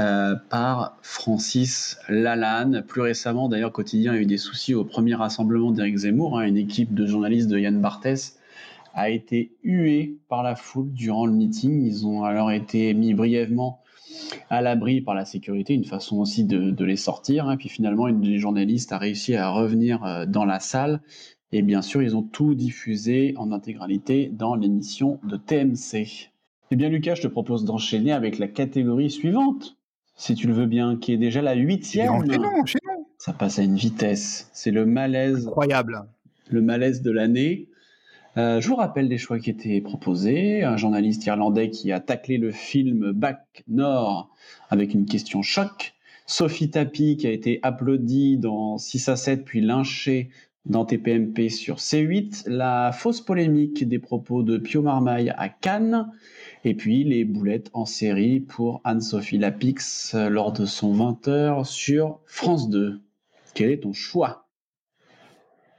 euh, 0.00 0.34
par 0.48 0.96
Francis 1.02 1.98
Lalanne. 2.08 2.82
Plus 2.88 3.02
récemment, 3.02 3.50
d'ailleurs, 3.50 3.72
quotidien 3.72 4.14
a 4.14 4.16
eu 4.16 4.24
des 4.24 4.38
soucis 4.38 4.74
au 4.74 4.84
premier 4.84 5.14
rassemblement 5.14 5.72
d'Éric 5.72 5.98
Zemmour, 5.98 6.38
hein, 6.38 6.46
une 6.46 6.56
équipe 6.56 6.94
de 6.94 7.04
journalistes 7.04 7.48
de 7.48 7.58
Yann 7.58 7.82
Barthès 7.82 8.38
a 8.94 9.10
été 9.10 9.52
huée 9.62 10.16
par 10.30 10.42
la 10.42 10.56
foule 10.56 10.90
durant 10.94 11.26
le 11.26 11.32
meeting. 11.32 11.84
Ils 11.84 12.06
ont 12.06 12.24
alors 12.24 12.50
été 12.50 12.94
mis 12.94 13.12
brièvement 13.12 13.82
à 14.50 14.62
l'abri 14.62 15.00
par 15.00 15.14
la 15.14 15.24
sécurité, 15.24 15.74
une 15.74 15.84
façon 15.84 16.18
aussi 16.18 16.44
de, 16.44 16.84
les 16.84 16.96
sortir. 16.96 17.48
Hein. 17.48 17.56
Puis 17.56 17.68
finalement, 17.68 18.08
une 18.08 18.20
des 18.20 18.38
journalistes 18.38 18.92
a 18.92 18.98
réussi 18.98 19.34
à 19.34 19.50
revenir 19.50 20.04
euh, 20.04 20.26
dans 20.26 20.44
la 20.44 20.60
salle. 20.60 21.00
Et 21.52 21.62
bien 21.62 21.82
sûr, 21.82 22.02
ils 22.02 22.16
ont 22.16 22.22
tout 22.22 22.54
diffusé 22.54 23.34
en 23.36 23.52
intégralité 23.52 24.30
dans 24.32 24.56
l'émission 24.56 25.20
de 25.24 25.36
TMC. 25.36 26.30
Eh 26.70 26.76
bien, 26.76 26.88
Lucas, 26.88 27.14
je 27.14 27.22
te 27.22 27.28
propose 27.28 27.64
d'enchaîner 27.64 28.12
avec 28.12 28.38
la 28.38 28.48
catégorie 28.48 29.10
suivante, 29.10 29.76
si 30.16 30.34
tu 30.34 30.48
le 30.48 30.52
veux 30.52 30.66
bien, 30.66 30.96
qui 30.96 31.12
est 31.12 31.18
déjà 31.18 31.42
la 31.42 31.54
huitième. 31.54 32.12
Ça 33.18 33.32
passe 33.32 33.58
à 33.58 33.62
une 33.62 33.76
vitesse. 33.76 34.50
C'est 34.52 34.72
le 34.72 34.86
malaise. 34.86 35.46
Incroyable. 35.46 36.04
Le 36.48 36.62
malaise 36.62 37.02
de 37.02 37.10
l'année. 37.10 37.68
Euh, 38.36 38.60
je 38.60 38.68
vous 38.68 38.76
rappelle 38.76 39.08
des 39.08 39.16
choix 39.16 39.38
qui 39.38 39.50
étaient 39.50 39.80
proposés. 39.80 40.62
Un 40.62 40.76
journaliste 40.76 41.24
irlandais 41.24 41.70
qui 41.70 41.90
a 41.90 42.00
taclé 42.00 42.36
le 42.36 42.50
film 42.50 43.12
Back 43.12 43.64
Nord 43.66 44.30
avec 44.68 44.92
une 44.92 45.06
question 45.06 45.42
choc. 45.42 45.94
Sophie 46.26 46.70
Tapi 46.70 47.16
qui 47.16 47.26
a 47.26 47.30
été 47.30 47.60
applaudie 47.62 48.36
dans 48.36 48.78
6 48.78 49.08
à 49.08 49.16
7 49.16 49.44
puis 49.44 49.60
lynchée 49.60 50.28
dans 50.66 50.84
TPMP 50.84 51.48
sur 51.48 51.76
C8. 51.76 52.48
La 52.48 52.92
fausse 52.92 53.22
polémique 53.22 53.88
des 53.88 53.98
propos 53.98 54.42
de 54.42 54.58
Pio 54.58 54.82
Marmaille 54.82 55.32
à 55.38 55.48
Cannes. 55.48 56.10
Et 56.64 56.74
puis 56.74 57.04
les 57.04 57.24
boulettes 57.24 57.70
en 57.72 57.86
série 57.86 58.40
pour 58.40 58.82
Anne-Sophie 58.84 59.38
Lapix 59.38 60.14
lors 60.14 60.52
de 60.52 60.66
son 60.66 60.94
20h 60.94 61.64
sur 61.64 62.20
France 62.26 62.68
2. 62.68 63.00
Quel 63.54 63.70
est 63.70 63.84
ton 63.84 63.94
choix? 63.94 64.45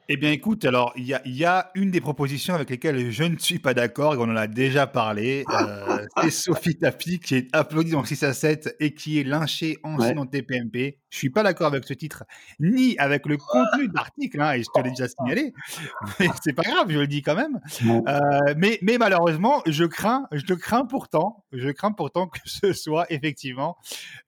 Eh 0.10 0.16
bien, 0.16 0.32
écoute, 0.32 0.64
alors, 0.64 0.94
il 0.96 1.06
y 1.06 1.14
a, 1.14 1.22
y 1.26 1.44
a, 1.44 1.70
une 1.76 1.92
des 1.92 2.00
propositions 2.00 2.56
avec 2.56 2.70
lesquelles 2.70 3.12
je 3.12 3.24
ne 3.24 3.38
suis 3.38 3.60
pas 3.60 3.74
d'accord, 3.74 4.14
et 4.14 4.18
on 4.18 4.22
en 4.22 4.38
a 4.38 4.48
déjà 4.48 4.88
parlé, 4.88 5.44
euh, 5.50 5.98
c'est 6.22 6.30
Sophie 6.30 6.78
Tapi, 6.78 7.20
qui 7.20 7.36
est 7.36 7.54
applaudie 7.54 7.92
dans 7.92 8.06
6 8.06 8.24
à 8.24 8.34
7 8.34 8.78
et 8.80 8.94
qui 8.94 9.20
est 9.20 9.26
lynchée 9.26 9.80
en 9.84 9.98
ouais. 9.98 10.16
TPMP. 10.32 11.00
Je 11.10 11.18
suis 11.18 11.30
pas 11.30 11.44
d'accord 11.44 11.68
avec 11.68 11.84
ce 11.84 11.94
titre, 11.94 12.24
ni 12.58 12.98
avec 13.00 13.26
le 13.26 13.36
contenu 13.36 13.90
de 13.90 13.94
l'article, 13.94 14.40
hein, 14.40 14.54
et 14.54 14.60
je 14.60 14.68
te 14.74 14.82
l'ai 14.82 14.92
déjà 14.92 15.10
signalé, 15.10 15.52
mais 16.22 16.28
c'est 16.42 16.54
pas 16.54 16.64
grave, 16.64 16.90
je 16.90 17.00
le 17.00 17.08
dis 17.08 17.22
quand 17.22 17.36
même. 17.36 17.60
Euh, 17.84 18.54
mais, 18.56 18.80
mais 18.82 18.98
malheureusement, 18.98 19.62
je 19.66 19.84
crains, 19.84 20.28
je 20.32 20.54
crains 20.54 20.86
pourtant, 20.86 21.44
je 21.52 21.70
crains 21.70 21.92
pourtant 21.92 22.28
que 22.28 22.40
ce 22.46 22.72
soit 22.72 23.08
effectivement 23.12 23.76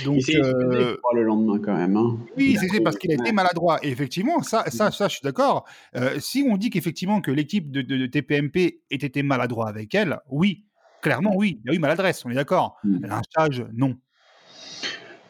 Donc, 0.04 0.22
euh... 0.28 0.96
le 1.14 1.22
lendemain 1.22 1.58
quand 1.58 1.76
même. 1.76 1.96
Hein. 1.96 2.18
Oui, 2.36 2.56
c'est 2.60 2.80
parce 2.80 2.96
qu'il 2.96 3.10
a 3.10 3.14
été 3.14 3.32
maladroit. 3.32 3.78
Et 3.82 3.90
effectivement, 3.90 4.42
ça, 4.42 4.64
ça, 4.70 4.90
ça, 4.90 5.08
je 5.08 5.14
suis 5.14 5.24
d'accord. 5.24 5.64
Euh, 5.94 6.18
si 6.18 6.46
on 6.48 6.56
dit 6.56 6.70
qu'effectivement 6.70 7.20
que 7.20 7.30
l'équipe 7.30 7.70
de, 7.70 7.82
de, 7.82 7.96
de, 7.96 8.06
TPMP 8.06 8.82
ait 8.90 8.96
été 8.96 9.22
maladroit 9.22 9.68
avec 9.68 9.94
elle, 9.94 10.18
oui, 10.28 10.66
clairement, 11.02 11.34
oui, 11.34 11.60
il 11.64 11.70
y 11.70 11.74
a 11.74 11.76
eu 11.76 11.78
maladresse, 11.78 12.24
on 12.24 12.30
est 12.30 12.34
d'accord. 12.34 12.76
Mm. 12.84 13.06
Lynchage, 13.06 13.66
non. 13.72 13.96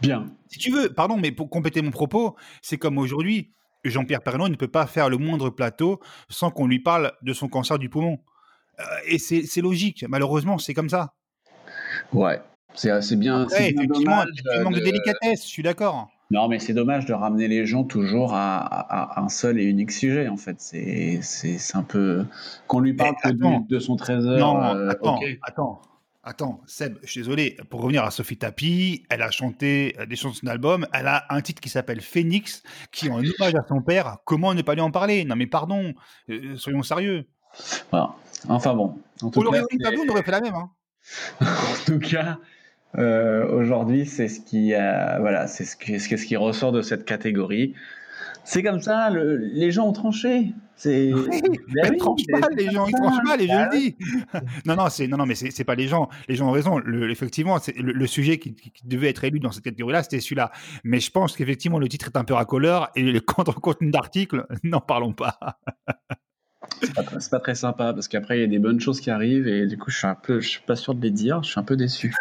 Bien. 0.01 0.27
Si 0.49 0.59
tu 0.59 0.71
veux, 0.71 0.93
pardon, 0.93 1.17
mais 1.17 1.33
pour 1.33 1.49
compléter 1.49 1.83
mon 1.83 1.91
propos, 1.91 2.37
c'est 2.61 2.79
comme 2.79 2.99
aujourd'hui, 2.99 3.53
Jean-Pierre 3.85 4.23
Pernaut 4.23 4.49
ne 4.49 4.57
peut 4.57 4.69
pas 4.69 4.87
faire 4.87 5.09
le 5.09 5.17
moindre 5.17 5.51
plateau 5.51 6.01
sans 6.29 6.51
qu'on 6.51 6.67
lui 6.67 6.81
parle 6.81 7.13
de 7.23 7.33
son 7.33 7.49
cancer 7.49 7.79
du 7.79 7.89
poumon. 7.89 8.19
Euh, 8.79 8.85
et 9.07 9.19
c'est 9.19 9.61
logique, 9.61 10.05
malheureusement, 10.09 10.59
c'est 10.59 10.75
comme 10.75 10.91
ça. 10.91 11.15
Ouais, 12.13 12.41
c'est 12.77 13.17
bien. 13.17 13.43
Après, 13.43 13.73
bien 13.73 13.83
effectivement, 13.83 14.25
il 14.25 14.62
manque 14.62 14.75
de... 14.75 14.79
de 14.81 14.85
délicatesse, 14.85 15.43
je 15.43 15.49
suis 15.49 15.62
d'accord. 15.62 16.09
Non, 16.31 16.49
mais 16.49 16.59
c'est 16.59 16.75
dommage 16.75 17.07
de 17.07 17.12
ramener 17.12 17.47
les 17.47 17.67
gens 17.67 17.85
toujours 17.85 18.35
à, 18.35 18.59
à, 18.59 19.21
à, 19.21 19.23
un 19.23 19.29
seul 19.29 19.61
et 19.61 19.65
unique 19.65 19.93
sujet, 19.93 20.29
en 20.29 20.37
fait. 20.37 20.57
C'est 20.61 21.21
un 21.75 21.83
peu. 21.83 22.27
Qu'on 22.67 22.81
lui 22.81 22.95
parle 22.95 23.15
que 23.23 23.29
de, 23.29 23.69
de, 23.69 23.79
son 23.79 23.97
trésor. 23.97 24.39
Non, 24.39 24.62
euh, 24.62 24.89
attends, 24.89 25.17
okay. 25.17 25.39
attends. 25.43 25.81
Attends, 26.29 26.61
Seb, 26.67 26.99
je 27.05 27.09
suis 27.09 27.21
désolé. 27.21 27.57
Pour 27.71 27.83
revenir 27.83 28.03
à 28.03 28.11
Sophie 28.11 28.37
Tapi, 28.37 29.05
elle 29.11 29.23
a 29.23 29.31
chanté 29.31 29.97
des 30.09 30.17
chansons 30.17 30.35
de 30.35 30.39
son 30.39 30.47
album. 30.49 30.85
Elle 30.93 31.07
a 31.07 31.25
un 31.31 31.41
titre 31.41 31.61
qui 31.61 31.69
s'appelle 31.69 32.01
Phoenix, 32.01 32.65
qui 32.91 33.07
est 33.07 33.11
en 33.11 33.19
hommage 33.41 33.55
à 33.55 33.65
son 33.69 33.81
père. 33.81 34.17
Comment 34.25 34.53
ne 34.53 34.62
pas 34.62 34.75
lui 34.75 34.81
en 34.81 34.91
parler? 34.91 35.25
Non, 35.25 35.37
mais 35.37 35.47
pardon, 35.47 35.95
euh, 36.29 36.57
soyons 36.57 36.83
sérieux. 36.83 37.29
Voilà. 37.93 38.17
Enfin 38.49 38.75
bon. 38.75 38.99
En 39.23 39.31
tout 39.31 39.41
Pour 39.41 39.53
cas, 39.53 39.62
on 39.62 40.11
aurait 40.11 40.25
fait 40.25 40.33
la 40.33 40.41
même. 40.41 40.55
Hein. 40.57 40.71
en 41.41 41.85
tout 41.87 42.01
cas, 42.01 42.39
euh, 42.99 43.47
aujourd'hui, 43.49 44.07
c'est 44.07 44.29
ce 44.29 44.41
qui, 44.41 44.75
euh, 44.75 45.19
voilà, 45.19 45.47
c'est 45.47 45.65
ce 45.65 45.77
qui, 45.77 45.99
ce 46.01 46.09
qui 46.09 46.37
ressort 46.37 46.73
de 46.73 46.83
cette 46.83 47.05
catégorie. 47.05 47.75
C'est 48.45 48.63
comme 48.63 48.81
ça, 48.81 49.11
le, 49.11 49.37
les 49.37 49.73
gens 49.73 49.89
ont 49.89 49.93
tranché. 49.93 50.55
C'est 50.77 51.13
oui, 51.13 51.41
ben 51.75 51.91
oui, 51.91 51.97
tranchent 51.99 52.27
pas, 52.31 52.49
les 52.51 52.71
gens, 52.71 52.87
ils 52.87 52.95
tranchent 52.95 53.25
mal, 53.25 53.41
et 53.41 53.49
je 53.49 53.53
le 53.53 53.77
dis. 53.77 53.97
non, 54.67 54.77
non, 54.77 54.89
c'est 54.89 55.09
non, 55.09 55.17
non, 55.17 55.27
mais 55.27 55.35
c'est 55.35 55.65
pas 55.65 55.75
les 55.75 55.89
gens. 55.89 56.09
Les 56.29 56.37
gens 56.37 56.49
ont 56.49 56.53
raison. 56.53 56.79
Le, 56.79 57.11
effectivement, 57.11 57.59
c'est 57.59 57.77
le, 57.77 57.93
le, 57.93 58.07
sujet 58.07 58.39
qui, 58.39 58.55
qui, 58.55 58.87
devait 58.87 59.09
être 59.09 59.25
élu 59.25 59.41
dans 59.41 59.53
cette 59.53 59.65
catégorie-là, 59.65 60.03
c'était 60.03 60.21
celui-là. 60.21 60.53
Mais 60.85 61.01
je 61.01 61.11
pense 61.11 61.35
qu'effectivement, 61.37 61.79
le 61.79 61.89
titre 61.89 62.07
est 62.07 62.17
un 62.17 62.25
peu 62.25 62.35
racoleur 62.35 62.91
et 62.95 63.03
le 63.03 63.21
contenu 63.21 63.91
d'article, 63.91 64.47
n'en 64.63 64.81
parlons 64.81 65.13
pas. 65.13 65.39
c'est 66.83 66.95
pas, 66.95 67.03
pas, 67.03 67.41
très 67.41 67.55
sympa 67.55 67.93
parce 67.93 68.09
qu'après 68.09 68.39
il 68.39 68.41
y 68.41 68.45
a 68.45 68.49
des 68.49 68.59
bonnes 68.59 68.81
choses 68.81 69.01
qui 69.01 69.11
arrivent 69.11 69.49
et 69.49 69.67
du 69.67 69.79
coup 69.79 69.91
je 69.91 69.99
suis 69.99 70.07
un 70.07 70.15
peu, 70.15 70.41
je 70.41 70.49
suis 70.49 70.61
pas 70.61 70.77
sûr 70.77 70.95
de 70.95 71.03
les 71.03 71.11
dire, 71.11 71.43
je 71.43 71.51
suis 71.51 71.61
un 71.61 71.65
peu 71.65 71.77
déçu. 71.77 72.15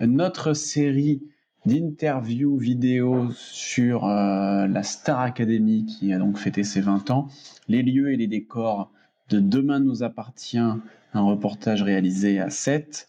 Notre 0.00 0.54
série 0.54 1.22
d'interviews 1.66 2.56
vidéo 2.56 3.30
sur 3.32 4.06
euh, 4.06 4.68
la 4.68 4.82
Star 4.84 5.18
Academy 5.18 5.86
qui 5.86 6.12
a 6.12 6.18
donc 6.18 6.38
fêté 6.38 6.62
ses 6.62 6.80
20 6.80 7.10
ans, 7.10 7.26
les 7.66 7.82
lieux 7.82 8.12
et 8.12 8.16
les 8.16 8.28
décors 8.28 8.92
de 9.28 9.40
Demain 9.40 9.80
nous 9.80 10.04
appartient, 10.04 10.58
un 10.58 11.20
reportage 11.20 11.82
réalisé 11.82 12.38
à 12.38 12.48
7. 12.48 13.08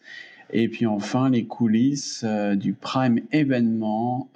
Et 0.51 0.67
puis 0.67 0.87
enfin 0.87 1.29
les 1.29 1.45
coulisses 1.45 2.25
du 2.55 2.73
prime 2.73 3.19
événement 3.31 4.29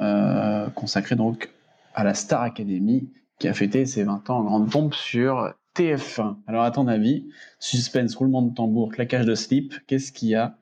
consacré 0.76 1.16
donc 1.16 1.50
à 1.96 2.04
la 2.04 2.14
Star 2.14 2.44
Academy 2.44 3.10
qui 3.40 3.48
a 3.48 3.54
fêté 3.54 3.88
ses 3.88 4.04
20 4.04 4.30
ans 4.30 4.38
en 4.38 4.44
grande 4.44 4.72
pompe 4.72 4.94
sur 4.94 5.56
TF1. 5.76 6.36
Alors 6.46 6.62
à 6.64 6.70
ton 6.70 6.88
avis, 6.88 7.26
suspense, 7.60 8.14
roulement 8.14 8.44
de 8.44 8.54
tambour, 8.54 8.92
claquage 8.92 9.26
de 9.26 9.34
slip, 9.34 9.74
qu'est-ce 9.88 10.12
qui 10.12 10.36
a 10.36 10.56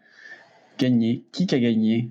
gagné 0.82 1.24
Qui 1.32 1.48
a 1.54 1.60
gagné? 1.60 2.10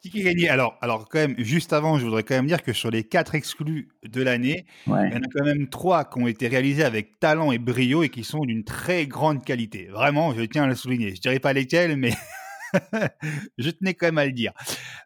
Qui 0.00 0.20
a 0.20 0.24
gagné? 0.24 0.48
Alors, 0.48 0.78
alors, 0.80 1.08
quand 1.08 1.18
même, 1.18 1.34
juste 1.38 1.72
avant, 1.72 1.98
je 1.98 2.04
voudrais 2.04 2.22
quand 2.22 2.34
même 2.34 2.46
dire 2.46 2.62
que 2.62 2.72
sur 2.72 2.90
les 2.90 3.04
quatre 3.04 3.34
exclus 3.34 3.88
de 4.04 4.22
l'année, 4.22 4.64
il 4.86 4.92
y 4.92 5.14
en 5.14 5.22
a 5.22 5.28
quand 5.32 5.44
même 5.44 5.68
trois 5.68 6.04
qui 6.04 6.18
ont 6.20 6.26
été 6.26 6.48
réalisés 6.48 6.84
avec 6.84 7.18
talent 7.20 7.52
et 7.52 7.58
brio 7.58 8.02
et 8.02 8.08
qui 8.08 8.24
sont 8.24 8.40
d'une 8.40 8.64
très 8.64 9.06
grande 9.06 9.44
qualité. 9.44 9.86
Vraiment, 9.86 10.32
je 10.34 10.42
tiens 10.42 10.64
à 10.64 10.66
le 10.66 10.74
souligner. 10.74 11.08
Je 11.10 11.16
ne 11.16 11.20
dirais 11.20 11.40
pas 11.40 11.52
lesquels, 11.52 11.96
mais 11.96 12.12
je 13.58 13.70
tenais 13.70 13.94
quand 13.94 14.06
même 14.06 14.18
à 14.18 14.26
le 14.26 14.32
dire. 14.32 14.52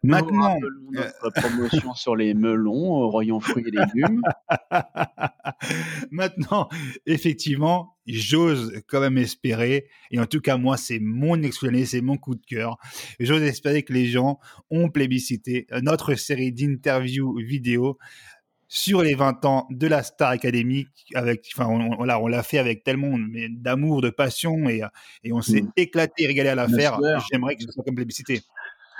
Maintenant, 0.03 0.55
notre 0.91 1.31
promotion 1.31 1.93
sur 1.95 2.15
les 2.15 2.33
melons, 2.33 2.91
au 2.91 3.11
rayon 3.11 3.39
fruits 3.39 3.65
et 3.67 3.71
légumes. 3.71 4.21
Maintenant, 6.11 6.69
effectivement, 7.05 7.95
j'ose 8.05 8.81
quand 8.87 8.99
même 8.99 9.17
espérer, 9.17 9.87
et 10.11 10.19
en 10.19 10.25
tout 10.25 10.41
cas 10.41 10.57
moi, 10.57 10.77
c'est 10.77 10.99
mon 10.99 11.41
exclamé, 11.41 11.85
c'est 11.85 12.01
mon 12.01 12.17
coup 12.17 12.35
de 12.35 12.45
cœur. 12.45 12.77
J'ose 13.19 13.43
espérer 13.43 13.83
que 13.83 13.93
les 13.93 14.07
gens 14.07 14.39
ont 14.69 14.89
plébiscité 14.89 15.67
notre 15.81 16.15
série 16.15 16.51
d'interviews 16.51 17.37
vidéo 17.37 17.97
sur 18.73 19.03
les 19.03 19.13
20 19.13 19.45
ans 19.45 19.67
de 19.69 19.85
la 19.85 20.01
Star 20.01 20.31
Academy. 20.31 20.87
Avec, 21.13 21.47
enfin, 21.55 21.67
on, 21.69 21.95
on 21.99 22.27
l'a 22.27 22.43
fait 22.43 22.57
avec 22.57 22.83
tellement 22.83 23.15
d'amour, 23.51 24.01
de 24.01 24.09
passion 24.09 24.67
et, 24.67 24.81
et 25.23 25.31
on 25.31 25.43
s'est 25.43 25.61
mmh. 25.61 25.71
éclaté, 25.77 26.25
régalé 26.25 26.49
à 26.49 26.55
la 26.55 26.67
faire. 26.67 26.99
J'aimerais 27.31 27.55
que 27.55 27.61
ce 27.65 27.71
soit 27.71 27.83
comme 27.83 27.93
plébiscité. 27.93 28.41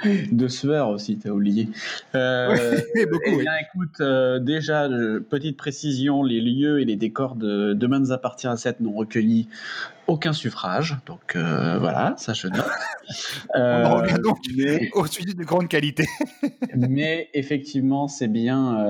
De 0.31 0.47
sueur 0.47 0.89
aussi, 0.89 1.17
t'as 1.17 1.29
oublié. 1.29 1.69
Euh, 2.15 2.79
Beaucoup, 3.11 3.21
eh 3.25 3.37
bien, 3.37 3.51
écoute, 3.61 4.01
euh, 4.01 4.39
déjà, 4.39 4.89
petite 5.29 5.57
précision, 5.57 6.23
les 6.23 6.41
lieux 6.41 6.81
et 6.81 6.85
les 6.85 6.95
décors 6.95 7.35
de 7.35 7.73
Demain 7.73 7.99
nous 7.99 8.11
appartient 8.11 8.47
à 8.47 8.57
7 8.57 8.79
n'ont 8.79 8.93
recueilli 8.93 9.47
aucun 10.07 10.33
suffrage. 10.33 10.97
Donc 11.05 11.35
euh, 11.35 11.77
voilà, 11.79 12.15
ça 12.17 12.33
je 12.33 12.47
note. 12.47 12.65
Euh, 13.55 13.83
On 13.85 13.97
revient 13.97 14.17
donc 14.23 14.37
au 14.93 15.05
sujet 15.05 15.33
de 15.33 15.43
grande 15.43 15.67
qualité. 15.67 16.05
mais 16.73 17.29
effectivement, 17.33 18.07
c'est 18.07 18.29
bien 18.29 18.81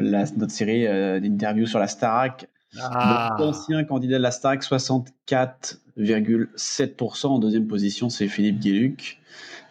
la, 0.00 0.24
notre 0.36 0.52
série 0.52 0.86
d'interviews 1.20 1.66
sur 1.66 1.78
la 1.78 1.86
Starac. 1.86 2.48
Ah. 2.80 3.36
L'ancien 3.38 3.84
candidat 3.84 4.16
de 4.16 4.22
la 4.22 4.30
Starac, 4.30 4.62
64,7%. 4.62 7.26
En 7.26 7.38
deuxième 7.38 7.66
position, 7.66 8.08
c'est 8.08 8.28
Philippe 8.28 8.58
Guéluc. 8.58 9.20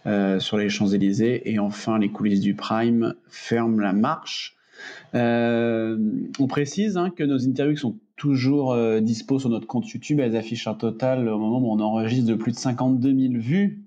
Euh, 0.07 0.39
sur 0.39 0.55
les 0.57 0.69
Champs-Élysées. 0.69 1.51
Et 1.51 1.59
enfin, 1.59 1.99
les 1.99 2.09
coulisses 2.09 2.39
du 2.39 2.55
Prime 2.55 3.15
ferment 3.27 3.81
la 3.81 3.91
marche. 3.91 4.55
Euh, 5.15 5.97
on 6.39 6.47
précise 6.47 6.95
hein, 6.95 7.09
que 7.09 7.25
nos 7.25 7.45
interviews 7.45 7.75
sont 7.75 7.97
toujours 8.15 8.71
euh, 8.71 9.01
dispo 9.01 9.37
sur 9.37 9.49
notre 9.49 9.67
compte 9.67 9.89
YouTube. 9.89 10.21
Elles 10.21 10.37
affichent 10.37 10.67
un 10.67 10.75
total 10.75 11.27
au 11.27 11.37
moment 11.37 11.59
où 11.59 11.73
on 11.73 11.81
enregistre 11.81 12.29
de 12.29 12.35
plus 12.35 12.53
de 12.53 12.57
52 12.57 13.13
000 13.13 13.33
vues. 13.33 13.83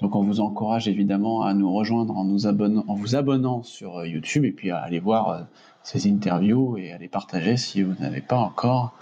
Donc 0.00 0.16
on 0.16 0.22
vous 0.22 0.40
encourage 0.40 0.88
évidemment 0.88 1.42
à 1.42 1.52
nous 1.52 1.70
rejoindre 1.70 2.16
en, 2.16 2.24
vous 2.24 3.14
abonnant 3.16 3.62
sur 3.62 4.06
YouTube 4.06 4.46
et 4.46 4.52
puis 4.52 4.70
à 4.70 4.78
aller 4.78 4.98
voir 4.98 5.46
ces 5.82 6.10
interviews 6.10 6.78
et 6.78 6.90
à 6.92 6.98
les 6.98 7.08
partager 7.08 7.58
si 7.58 7.82
vous 7.82 7.92
n'avez 8.00 8.22
pas 8.22 8.38
encore 8.38 8.94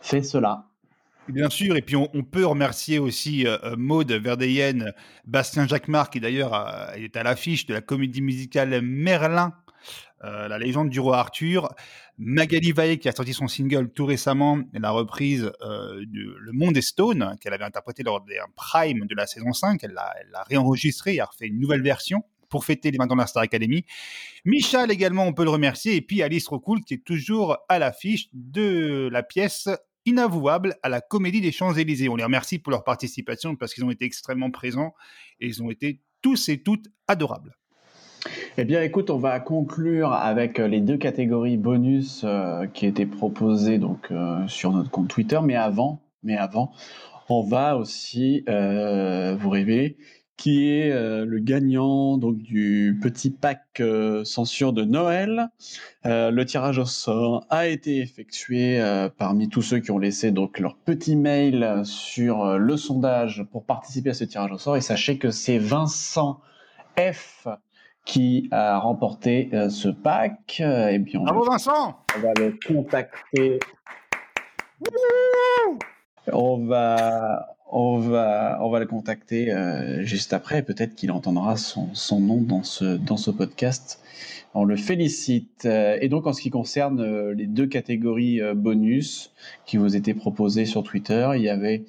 fait 0.00 0.22
cela. 0.22 0.66
Bien 1.28 1.50
sûr, 1.50 1.76
et 1.76 1.82
puis 1.82 1.96
on, 1.96 2.06
peut 2.22 2.46
remercier 2.46 2.98
aussi 2.98 3.46
euh, 3.46 3.58
euh 3.64 3.76
Maude 3.76 4.12
Verdeyen, 4.12 4.92
Bastien 5.26 5.66
Jacquemart, 5.66 6.10
qui 6.10 6.20
d'ailleurs 6.20 6.54
est 6.96 7.16
à 7.16 7.22
l'affiche 7.22 7.66
de 7.66 7.74
la 7.74 7.80
comédie 7.80 8.22
musicale 8.22 8.80
Merlin, 8.80 9.52
euh, 10.24 10.48
la 10.48 10.58
légende 10.58 10.88
du 10.88 11.00
roi 11.00 11.18
Arthur. 11.18 11.74
Magali 12.18 12.72
Valle, 12.72 12.98
qui 12.98 13.08
a 13.08 13.12
sorti 13.12 13.34
son 13.34 13.46
single 13.46 13.90
tout 13.90 14.06
récemment, 14.06 14.60
la 14.72 14.90
reprise 14.90 15.52
euh, 15.60 16.00
de 16.06 16.36
Le 16.38 16.52
Monde 16.52 16.76
est 16.76 16.82
Stone, 16.82 17.36
qu'elle 17.40 17.52
avait 17.52 17.64
interprété 17.64 18.02
lors 18.02 18.22
des 18.22 18.38
Prime 18.54 19.04
de 19.06 19.14
la 19.14 19.26
saison 19.26 19.52
5. 19.52 19.82
Elle 19.84 19.92
l'a, 19.92 20.14
elle 20.20 20.30
l'a 20.30 20.42
réenregistré 20.42 21.16
et 21.16 21.20
a 21.20 21.26
refait 21.26 21.46
une 21.46 21.60
nouvelle 21.60 21.82
version 21.82 22.24
pour 22.48 22.64
fêter 22.64 22.90
les 22.90 22.96
20 22.96 23.10
ans 23.12 23.16
de 23.16 23.20
la 23.20 23.26
Star 23.26 23.42
Academy. 23.42 23.84
Michal 24.46 24.90
également, 24.90 25.26
on 25.26 25.34
peut 25.34 25.44
le 25.44 25.50
remercier. 25.50 25.96
Et 25.96 26.00
puis 26.00 26.22
Alice 26.22 26.48
Rocoul, 26.48 26.82
qui 26.84 26.94
est 26.94 27.04
toujours 27.04 27.58
à 27.68 27.78
l'affiche 27.78 28.28
de 28.32 29.10
la 29.12 29.22
pièce 29.22 29.68
inavouable 30.06 30.76
à 30.82 30.88
la 30.88 31.00
Comédie 31.00 31.40
des 31.40 31.52
Champs-Élysées. 31.52 32.08
On 32.08 32.16
les 32.16 32.24
remercie 32.24 32.58
pour 32.58 32.70
leur 32.70 32.84
participation 32.84 33.56
parce 33.56 33.74
qu'ils 33.74 33.84
ont 33.84 33.90
été 33.90 34.04
extrêmement 34.04 34.50
présents 34.50 34.94
et 35.40 35.46
ils 35.46 35.62
ont 35.62 35.70
été 35.70 36.00
tous 36.22 36.48
et 36.48 36.62
toutes 36.62 36.86
adorables. 37.08 37.56
Eh 38.58 38.64
bien, 38.64 38.82
écoute, 38.82 39.10
on 39.10 39.18
va 39.18 39.38
conclure 39.40 40.12
avec 40.12 40.58
euh, 40.58 40.66
les 40.66 40.80
deux 40.80 40.96
catégories 40.96 41.56
bonus 41.56 42.22
euh, 42.24 42.66
qui 42.66 42.86
étaient 42.86 43.06
proposées 43.06 43.78
donc 43.78 44.08
euh, 44.10 44.46
sur 44.48 44.72
notre 44.72 44.90
compte 44.90 45.08
Twitter. 45.08 45.38
Mais 45.44 45.56
avant, 45.56 46.00
mais 46.22 46.36
avant, 46.36 46.72
on 47.28 47.42
va 47.42 47.76
aussi 47.76 48.44
vous 48.46 49.50
révéler 49.50 49.96
qui 50.36 50.70
est 50.70 50.92
euh, 50.92 51.24
le 51.24 51.38
gagnant 51.38 52.18
donc 52.18 52.36
du 52.38 52.98
petit 53.02 53.30
pack 53.30 53.62
euh, 53.80 54.24
censure 54.24 54.72
de 54.72 54.84
Noël. 54.84 55.48
Euh, 56.04 56.30
le 56.30 56.44
tirage 56.44 56.78
au 56.78 56.84
sort 56.84 57.46
a 57.50 57.66
été 57.66 57.98
effectué 57.98 58.82
parmi 59.18 59.48
tous 59.48 59.62
ceux 59.62 59.78
qui 59.78 59.90
ont 59.90 59.98
laissé 59.98 60.30
donc 60.30 60.58
leur 60.58 60.76
petit 60.76 61.16
mail 61.16 61.82
sur 61.84 62.58
le 62.58 62.76
sondage 62.76 63.44
pour 63.50 63.64
participer 63.64 64.10
à 64.10 64.14
ce 64.14 64.24
tirage 64.24 64.52
au 64.52 64.58
sort. 64.58 64.76
Et 64.76 64.80
sachez 64.80 65.18
que 65.18 65.30
c'est 65.30 65.58
Vincent 65.58 66.40
F 66.98 67.48
qui 68.04 68.48
a 68.52 68.78
remporté 68.78 69.50
ce 69.68 69.88
pack. 69.88 70.60
Et 70.60 70.98
bien, 70.98 71.20
Bravo 71.20 71.44
Vincent 71.44 71.98
On 72.16 72.20
va 72.20 72.32
le 72.38 72.56
contacter. 72.66 73.58
On 76.32 76.64
va, 76.66 77.55
on 77.70 77.98
va, 77.98 78.58
on 78.62 78.70
va 78.70 78.80
le 78.80 78.86
contacter 78.86 79.52
euh, 79.52 80.02
juste 80.02 80.32
après. 80.32 80.62
Peut-être 80.62 80.94
qu'il 80.94 81.10
entendra 81.10 81.56
son, 81.56 81.88
son, 81.94 82.20
nom 82.20 82.40
dans 82.40 82.62
ce, 82.62 82.96
dans 82.96 83.16
ce 83.16 83.30
podcast. 83.30 84.00
On 84.54 84.64
le 84.64 84.76
félicite. 84.76 85.64
Euh, 85.66 85.98
et 86.00 86.08
donc, 86.08 86.26
en 86.26 86.32
ce 86.32 86.40
qui 86.40 86.50
concerne 86.50 87.00
euh, 87.00 87.34
les 87.34 87.46
deux 87.46 87.66
catégories 87.66 88.40
bonus 88.54 89.32
qui 89.66 89.76
vous 89.76 89.96
étaient 89.96 90.14
proposées 90.14 90.64
sur 90.64 90.82
Twitter, 90.82 91.30
il 91.36 91.42
y 91.42 91.48
avait 91.48 91.84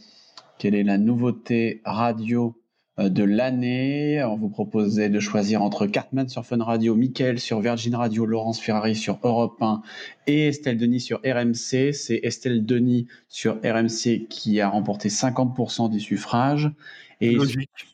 quelle 0.58 0.76
est 0.76 0.84
la 0.84 0.98
nouveauté 0.98 1.82
radio 1.86 2.56
euh, 2.56 2.66
de 2.98 3.24
l'année. 3.24 4.24
On 4.24 4.36
vous 4.36 4.50
proposait 4.50 5.10
de 5.10 5.20
choisir 5.20 5.62
entre 5.62 5.86
Cartman 5.86 6.28
sur 6.28 6.46
Fun 6.46 6.64
Radio, 6.64 6.96
Mickaël 6.96 7.40
sur 7.40 7.60
Virgin 7.60 7.96
Radio, 7.96 8.26
Laurence 8.26 8.60
Ferrari 8.60 8.96
sur 8.96 9.20
Europe 9.24 9.62
1 9.62 9.82
et 10.26 10.48
Estelle 10.48 10.78
Denis 10.78 11.02
sur 11.02 11.20
RMC. 11.20 11.94
C'est 11.94 12.20
Estelle 12.24 12.66
Denis 12.66 13.08
sur 13.30 13.58
RMC 13.64 14.28
qui 14.30 14.60
a 14.62 14.70
remporté 14.70 15.10
50% 15.10 15.92
des 15.92 16.00
suffrages. 16.00 16.72
Et 17.20 17.36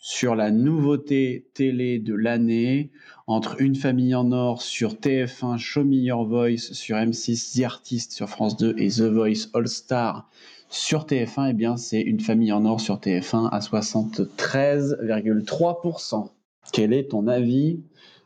sur 0.02 0.36
la 0.36 0.52
nouveauté 0.52 1.46
télé 1.54 1.98
de 1.98 2.14
l'année, 2.14 2.92
entre 3.26 3.62
Une 3.62 3.76
famille 3.76 4.16
en 4.16 4.34
or 4.34 4.62
sur 4.62 4.96
TF1, 4.96 5.58
Show 5.58 5.86
Me 5.86 5.96
Your 5.96 6.26
Voice 6.26 6.74
sur 6.74 6.98
M6, 6.98 7.58
The 7.58 7.64
Artist 7.64 8.12
sur 8.12 8.28
France 8.28 8.58
2 8.58 8.76
et 8.78 8.90
The 8.90 9.04
Voice 9.04 9.50
All 9.54 9.70
Star 9.70 10.30
sur 10.74 11.06
TF1, 11.06 11.52
eh 11.52 11.54
bien, 11.54 11.78
c'est 11.78 12.02
une 12.02 12.20
famille 12.20 12.52
en 12.52 12.66
or 12.66 12.82
sur 12.82 12.96
TF1 12.96 13.48
à 13.52 13.60
73,3%. 13.60 16.32
Quel 16.72 16.94
est 16.94 17.12
ton 17.12 17.28
avis, 17.28 17.84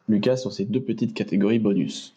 Lucas, 0.08 0.38
sur 0.38 0.54
ces 0.54 0.64
deux 0.64 0.82
petites 0.82 1.14
catégories 1.14 1.60
bonus? 1.60 2.16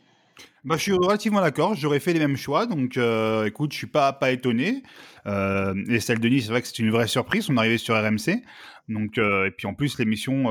Bah, 0.62 0.76
je 0.76 0.82
suis 0.82 0.92
relativement 0.92 1.40
d'accord, 1.40 1.74
j'aurais 1.74 1.98
fait 1.98 2.12
les 2.12 2.20
mêmes 2.20 2.36
choix, 2.36 2.66
donc 2.66 2.96
euh, 2.96 3.46
écoute, 3.46 3.72
je 3.72 3.78
suis 3.78 3.88
pas, 3.88 4.12
pas 4.12 4.30
étonné. 4.30 4.84
Euh, 5.26 5.74
et 5.88 5.98
celle 5.98 6.20
de 6.20 6.28
Nice, 6.28 6.44
c'est 6.44 6.52
vrai 6.52 6.62
que 6.62 6.68
c'est 6.68 6.78
une 6.78 6.92
vraie 6.92 7.08
surprise, 7.08 7.50
on 7.50 7.56
est 7.56 7.58
arrivé 7.58 7.76
sur 7.76 7.96
RMC, 7.96 8.44
donc, 8.88 9.18
euh, 9.18 9.46
et 9.46 9.50
puis 9.50 9.66
en 9.66 9.74
plus 9.74 9.98
l'émission 9.98 10.44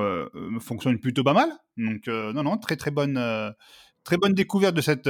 fonctionne 0.59 0.99
plutôt 0.99 1.23
pas 1.23 1.31
mal, 1.33 1.51
donc 1.77 2.07
non, 2.07 2.43
non, 2.43 2.57
très 2.57 2.75
très 2.75 2.91
bonne, 2.91 3.17
très 4.03 4.17
bonne 4.17 4.33
découverte 4.33 4.75
de 4.75 4.81
cette 4.81 5.07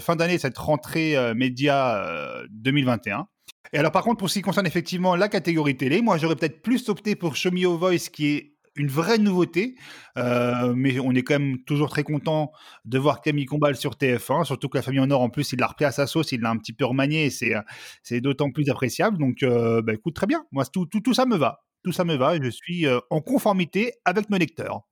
fin 0.00 0.14
d'année, 0.14 0.38
cette 0.38 0.58
rentrée 0.58 1.16
média 1.34 2.44
2021. 2.50 3.26
Et 3.72 3.78
alors 3.78 3.92
par 3.92 4.02
contre, 4.02 4.18
pour 4.18 4.30
ce 4.30 4.34
qui 4.34 4.42
concerne 4.42 4.66
effectivement 4.66 5.16
la 5.16 5.28
catégorie 5.28 5.76
télé, 5.76 6.02
moi 6.02 6.18
j'aurais 6.18 6.36
peut-être 6.36 6.62
plus 6.62 6.88
opté 6.88 7.16
pour 7.16 7.36
Show 7.36 7.50
Me 7.50 7.66
Voice 7.66 8.10
qui 8.12 8.26
est 8.26 8.56
une 8.76 8.88
vraie 8.88 9.18
nouveauté, 9.18 9.74
euh, 10.18 10.74
mais 10.76 10.98
on 11.00 11.12
est 11.12 11.22
quand 11.22 11.38
même 11.38 11.62
toujours 11.64 11.88
très 11.88 12.02
content 12.02 12.52
de 12.84 12.98
voir 12.98 13.20
Camille 13.20 13.46
Combal 13.46 13.76
sur 13.76 13.94
TF1, 13.94 14.44
surtout 14.44 14.68
que 14.68 14.78
la 14.78 14.82
famille 14.82 15.00
en 15.00 15.10
or 15.10 15.22
en 15.22 15.30
plus 15.30 15.52
il 15.52 15.58
l'a 15.58 15.66
repris 15.66 15.86
à 15.86 15.92
sa 15.92 16.06
sauce, 16.06 16.32
il 16.32 16.40
l'a 16.40 16.50
un 16.50 16.58
petit 16.58 16.72
peu 16.72 16.84
remanié, 16.84 17.30
c'est 17.30 17.54
c'est 18.02 18.20
d'autant 18.20 18.50
plus 18.50 18.68
appréciable. 18.70 19.18
Donc 19.18 19.42
euh, 19.42 19.82
bah, 19.82 19.94
écoute 19.94 20.14
très 20.14 20.26
bien, 20.26 20.44
moi 20.52 20.64
tout, 20.66 20.86
tout, 20.86 21.00
tout, 21.00 21.14
ça 21.14 21.26
me 21.26 21.36
va, 21.36 21.64
tout 21.82 21.92
ça 21.92 22.04
me 22.04 22.16
va, 22.16 22.36
et 22.36 22.40
je 22.42 22.50
suis 22.50 22.86
euh, 22.86 22.98
en 23.10 23.20
conformité 23.20 23.92
avec 24.04 24.30
nos 24.30 24.38
lecteurs. 24.38 24.82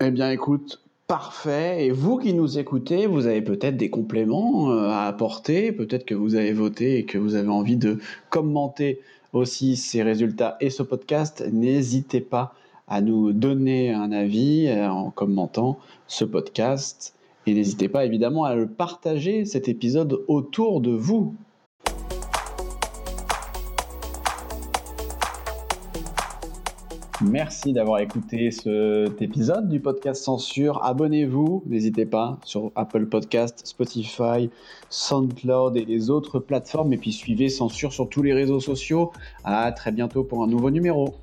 Eh 0.00 0.10
bien 0.10 0.30
écoute, 0.30 0.82
Parfait. 1.12 1.84
Et 1.84 1.90
vous 1.90 2.16
qui 2.16 2.32
nous 2.32 2.58
écoutez, 2.58 3.06
vous 3.06 3.26
avez 3.26 3.42
peut-être 3.42 3.76
des 3.76 3.90
compléments 3.90 4.70
euh, 4.70 4.88
à 4.88 5.04
apporter, 5.04 5.70
peut-être 5.70 6.06
que 6.06 6.14
vous 6.14 6.36
avez 6.36 6.54
voté 6.54 6.96
et 6.96 7.04
que 7.04 7.18
vous 7.18 7.34
avez 7.34 7.50
envie 7.50 7.76
de 7.76 7.98
commenter 8.30 8.98
aussi 9.34 9.76
ces 9.76 10.02
résultats 10.02 10.56
et 10.62 10.70
ce 10.70 10.82
podcast. 10.82 11.44
N'hésitez 11.52 12.22
pas 12.22 12.54
à 12.88 13.02
nous 13.02 13.34
donner 13.34 13.92
un 13.92 14.10
avis 14.10 14.68
euh, 14.68 14.88
en 14.88 15.10
commentant 15.10 15.78
ce 16.06 16.24
podcast. 16.24 17.14
Et 17.44 17.52
n'hésitez 17.52 17.90
pas 17.90 18.06
évidemment 18.06 18.44
à 18.44 18.54
le 18.54 18.66
partager, 18.66 19.44
cet 19.44 19.68
épisode, 19.68 20.24
autour 20.28 20.80
de 20.80 20.92
vous. 20.92 21.34
Merci 27.24 27.72
d'avoir 27.72 28.00
écouté 28.00 28.50
cet 28.50 29.22
épisode 29.22 29.68
du 29.68 29.78
podcast 29.78 30.24
Censure. 30.24 30.82
Abonnez-vous, 30.84 31.62
n'hésitez 31.66 32.04
pas, 32.04 32.38
sur 32.44 32.72
Apple 32.74 33.06
Podcast, 33.06 33.62
Spotify, 33.64 34.50
SoundCloud 34.90 35.76
et 35.76 35.84
les 35.84 36.10
autres 36.10 36.40
plateformes. 36.40 36.92
Et 36.92 36.96
puis 36.96 37.12
suivez 37.12 37.48
Censure 37.48 37.92
sur 37.92 38.08
tous 38.08 38.22
les 38.22 38.34
réseaux 38.34 38.60
sociaux. 38.60 39.12
À 39.44 39.70
très 39.70 39.92
bientôt 39.92 40.24
pour 40.24 40.42
un 40.42 40.48
nouveau 40.48 40.70
numéro. 40.70 41.14